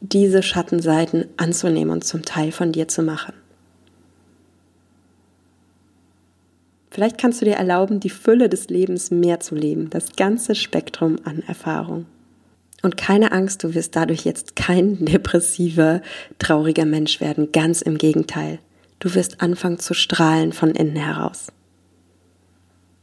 diese 0.02 0.44
Schattenseiten 0.44 1.26
anzunehmen 1.38 1.92
und 1.92 2.04
zum 2.04 2.24
Teil 2.24 2.52
von 2.52 2.72
dir 2.72 2.88
zu 2.88 3.04
machen. 3.04 3.34
Vielleicht 6.92 7.18
kannst 7.18 7.42
du 7.42 7.46
dir 7.46 7.56
erlauben, 7.56 8.00
die 8.00 8.10
Fülle 8.10 8.50
des 8.50 8.70
Lebens 8.70 9.12
mehr 9.12 9.40
zu 9.40 9.56
leben, 9.56 9.90
das 9.90 10.16
ganze 10.16 10.56
Spektrum 10.56 11.18
an 11.24 11.44
Erfahrung. 11.48 12.08
Und 12.82 12.98
keine 12.98 13.32
Angst, 13.32 13.64
du 13.64 13.74
wirst 13.76 13.96
dadurch 13.96 14.26
jetzt 14.26 14.56
kein 14.56 14.98
depressiver, 15.06 16.02
trauriger 16.40 16.86
Mensch 16.86 17.22
werden, 17.22 17.52
ganz 17.52 17.82
im 17.82 17.98
Gegenteil. 17.98 18.60
Du 19.00 19.14
wirst 19.16 19.42
anfangen 19.42 19.80
zu 19.80 19.94
strahlen 19.94 20.52
von 20.52 20.72
innen 20.72 20.96
heraus. 20.96 21.48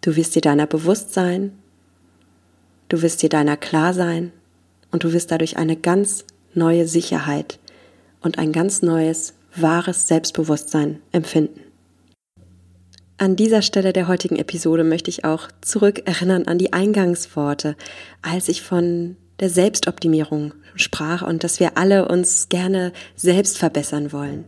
Du 0.01 0.17
wirst 0.17 0.35
dir 0.35 0.43
deiner 0.43 0.67
bewusst 0.67 1.15
sein, 1.15 1.53
du 2.89 3.03
wirst 3.03 3.23
dir 3.23 3.29
deiner 3.29 3.57
klar 3.57 3.95
sein 3.95 4.33
und 4.91 5.05
du 5.05 5.13
wirst 5.13 5.31
dadurch 5.31 5.57
eine 5.57 5.77
ganz 5.77 6.25
neue 6.57 6.89
Sicherheit 6.89 7.59
und 8.21 8.39
ein 8.39 8.53
ganz 8.53 8.83
neues, 8.83 9.35
wahres 9.55 10.09
Selbstbewusstsein 10.09 11.01
empfinden. 11.13 11.61
An 13.19 13.35
dieser 13.35 13.63
Stelle 13.63 13.95
der 13.95 14.09
heutigen 14.09 14.37
Episode 14.37 14.85
möchte 14.85 15.09
ich 15.09 15.25
auch 15.25 15.49
zurückerinnern 15.63 16.47
an 16.47 16.59
die 16.59 16.75
Eingangsworte, 16.75 17.77
als 18.21 18.49
ich 18.49 18.61
von 18.63 19.17
der 19.41 19.49
Selbstoptimierung 19.49 20.53
sprach 20.75 21.23
und 21.23 21.43
dass 21.43 21.59
wir 21.59 21.79
alle 21.79 22.09
uns 22.09 22.49
gerne 22.51 22.93
selbst 23.15 23.57
verbessern 23.57 24.13
wollen. 24.13 24.45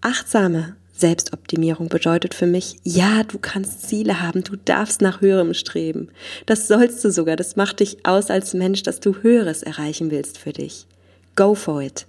Achtsame 0.00 0.76
Selbstoptimierung 0.92 1.88
bedeutet 1.88 2.32
für 2.32 2.46
mich, 2.46 2.76
ja, 2.84 3.24
du 3.24 3.38
kannst 3.38 3.88
Ziele 3.88 4.22
haben, 4.22 4.44
du 4.44 4.56
darfst 4.56 5.02
nach 5.02 5.20
höherem 5.20 5.52
streben. 5.52 6.08
Das 6.46 6.68
sollst 6.68 7.04
du 7.04 7.10
sogar, 7.10 7.36
das 7.36 7.56
macht 7.56 7.80
dich 7.80 8.06
aus 8.06 8.30
als 8.30 8.54
Mensch, 8.54 8.82
dass 8.82 9.00
du 9.00 9.16
höheres 9.22 9.62
erreichen 9.62 10.10
willst 10.10 10.38
für 10.38 10.52
dich. 10.52 10.86
Go 11.34 11.54
for 11.54 11.80
it. 11.82 12.06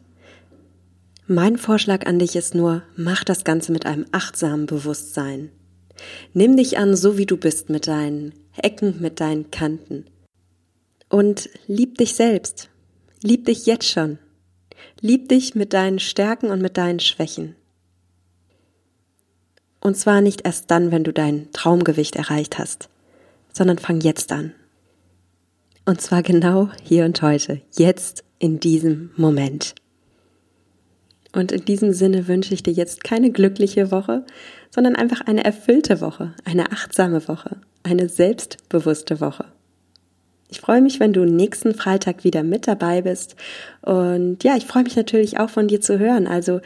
Mein 1.27 1.57
Vorschlag 1.57 2.05
an 2.05 2.19
dich 2.19 2.35
ist 2.35 2.53
nur, 2.53 2.83
mach 2.97 3.23
das 3.23 3.45
Ganze 3.45 3.71
mit 3.71 3.85
einem 3.85 4.05
achtsamen 4.11 4.65
Bewusstsein. 4.65 5.49
Nimm 6.33 6.57
dich 6.57 6.77
an, 6.77 6.95
so 6.95 7.17
wie 7.17 7.25
du 7.25 7.37
bist, 7.37 7.69
mit 7.69 7.87
deinen 7.87 8.33
Ecken, 8.57 8.99
mit 8.99 9.21
deinen 9.21 9.49
Kanten. 9.49 10.05
Und 11.09 11.49
lieb 11.67 11.97
dich 11.97 12.15
selbst. 12.15 12.69
Lieb 13.21 13.45
dich 13.45 13.65
jetzt 13.65 13.87
schon. 13.87 14.19
Lieb 14.99 15.29
dich 15.29 15.55
mit 15.55 15.71
deinen 15.71 15.99
Stärken 15.99 16.49
und 16.49 16.61
mit 16.61 16.75
deinen 16.77 16.99
Schwächen. 16.99 17.55
Und 19.79 19.95
zwar 19.95 20.19
nicht 20.19 20.41
erst 20.45 20.69
dann, 20.71 20.91
wenn 20.91 21.03
du 21.05 21.13
dein 21.13 21.51
Traumgewicht 21.53 22.17
erreicht 22.17 22.57
hast, 22.57 22.89
sondern 23.53 23.77
fang 23.77 24.01
jetzt 24.01 24.31
an. 24.33 24.53
Und 25.85 26.01
zwar 26.01 26.23
genau 26.23 26.69
hier 26.81 27.05
und 27.05 27.21
heute, 27.21 27.61
jetzt 27.77 28.23
in 28.39 28.59
diesem 28.59 29.11
Moment. 29.17 29.75
Und 31.33 31.51
in 31.51 31.65
diesem 31.65 31.93
Sinne 31.93 32.27
wünsche 32.27 32.53
ich 32.53 32.63
dir 32.63 32.71
jetzt 32.73 33.03
keine 33.03 33.31
glückliche 33.31 33.91
Woche, 33.91 34.25
sondern 34.69 34.95
einfach 34.95 35.21
eine 35.21 35.43
erfüllte 35.43 35.99
Woche, 35.99 36.33
eine 36.45 36.71
achtsame 36.71 37.27
Woche. 37.27 37.57
eine 37.83 38.09
selbstbewusste 38.09 39.19
Woche. 39.19 39.45
Ich 40.49 40.61
freue 40.61 40.81
mich, 40.81 40.99
wenn 40.99 41.13
du 41.13 41.25
nächsten 41.25 41.73
Freitag 41.73 42.23
wieder 42.23 42.43
mit 42.43 42.67
dabei 42.67 43.01
bist. 43.01 43.35
Und 43.81 44.43
ja, 44.43 44.55
ich 44.55 44.65
freue 44.65 44.83
mich 44.83 44.95
natürlich 44.95 45.39
auch 45.39 45.49
von 45.49 45.67
dir 45.67 45.81
zu 45.81 45.99
hören. 45.99 46.27
Also 46.27 46.61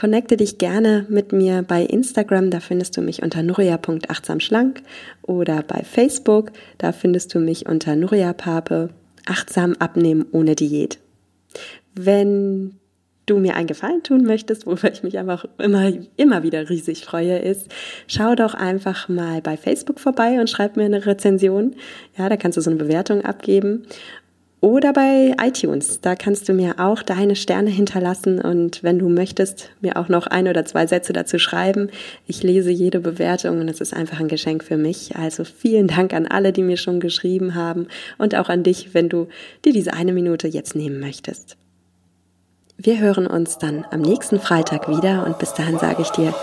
connecte 0.00 0.38
dich 0.38 0.56
gerne 0.56 1.04
mit 1.10 1.32
mir 1.32 1.62
bei 1.62 1.82
Instagram, 1.82 2.50
da 2.50 2.60
findest 2.60 2.96
du 2.96 3.02
mich 3.02 3.22
unter 3.22 3.42
nuria.achtsamschlank 3.42 4.80
oder 5.20 5.62
bei 5.62 5.82
Facebook, 5.84 6.52
da 6.78 6.92
findest 6.92 7.34
du 7.34 7.38
mich 7.38 7.68
unter 7.68 7.96
Nuria 7.96 8.32
Pape, 8.32 8.88
achtsam 9.26 9.74
abnehmen 9.78 10.24
ohne 10.32 10.54
Diät. 10.54 10.98
Wenn 11.94 12.80
du 13.26 13.38
mir 13.38 13.56
einen 13.56 13.66
Gefallen 13.66 14.02
tun 14.02 14.24
möchtest, 14.24 14.66
worüber 14.66 14.90
ich 14.90 15.02
mich 15.02 15.18
einfach 15.18 15.44
immer, 15.58 15.92
immer 16.16 16.42
wieder 16.42 16.70
riesig 16.70 17.04
freue, 17.04 17.38
ist, 17.38 17.68
schau 18.06 18.34
doch 18.34 18.54
einfach 18.54 19.10
mal 19.10 19.42
bei 19.42 19.58
Facebook 19.58 20.00
vorbei 20.00 20.40
und 20.40 20.48
schreib 20.48 20.76
mir 20.78 20.84
eine 20.84 21.04
Rezension. 21.04 21.76
Ja, 22.16 22.30
da 22.30 22.38
kannst 22.38 22.56
du 22.56 22.62
so 22.62 22.70
eine 22.70 22.78
Bewertung 22.78 23.22
abgeben. 23.22 23.86
Oder 24.62 24.92
bei 24.92 25.34
iTunes, 25.42 26.02
da 26.02 26.14
kannst 26.14 26.46
du 26.46 26.52
mir 26.52 26.74
auch 26.78 27.02
deine 27.02 27.34
Sterne 27.34 27.70
hinterlassen 27.70 28.42
und 28.42 28.82
wenn 28.82 28.98
du 28.98 29.08
möchtest, 29.08 29.70
mir 29.80 29.96
auch 29.96 30.08
noch 30.08 30.26
ein 30.26 30.48
oder 30.48 30.66
zwei 30.66 30.86
Sätze 30.86 31.14
dazu 31.14 31.38
schreiben. 31.38 31.88
Ich 32.26 32.42
lese 32.42 32.70
jede 32.70 33.00
Bewertung 33.00 33.60
und 33.60 33.68
es 33.68 33.80
ist 33.80 33.94
einfach 33.94 34.20
ein 34.20 34.28
Geschenk 34.28 34.62
für 34.62 34.76
mich. 34.76 35.16
Also 35.16 35.44
vielen 35.44 35.86
Dank 35.86 36.12
an 36.12 36.26
alle, 36.26 36.52
die 36.52 36.62
mir 36.62 36.76
schon 36.76 37.00
geschrieben 37.00 37.54
haben 37.54 37.88
und 38.18 38.34
auch 38.34 38.50
an 38.50 38.62
dich, 38.62 38.92
wenn 38.92 39.08
du 39.08 39.28
dir 39.64 39.72
diese 39.72 39.94
eine 39.94 40.12
Minute 40.12 40.46
jetzt 40.46 40.76
nehmen 40.76 41.00
möchtest. 41.00 41.56
Wir 42.76 42.98
hören 42.98 43.26
uns 43.26 43.56
dann 43.56 43.86
am 43.90 44.02
nächsten 44.02 44.40
Freitag 44.40 44.90
wieder 44.90 45.24
und 45.24 45.38
bis 45.38 45.54
dahin 45.54 45.78
sage 45.78 46.02
ich 46.02 46.10
dir, 46.10 46.34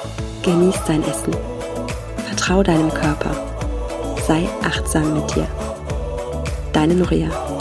genieß 0.42 0.76
dein 0.88 1.04
Essen. 1.04 1.36
Vertrau 2.28 2.64
deinem 2.64 2.92
Körper. 2.92 3.32
Sei 4.28 4.48
achtsam 4.64 5.14
mit 5.14 5.36
dir. 5.36 5.48
Deine 6.74 6.96
Nuria. 6.96 7.57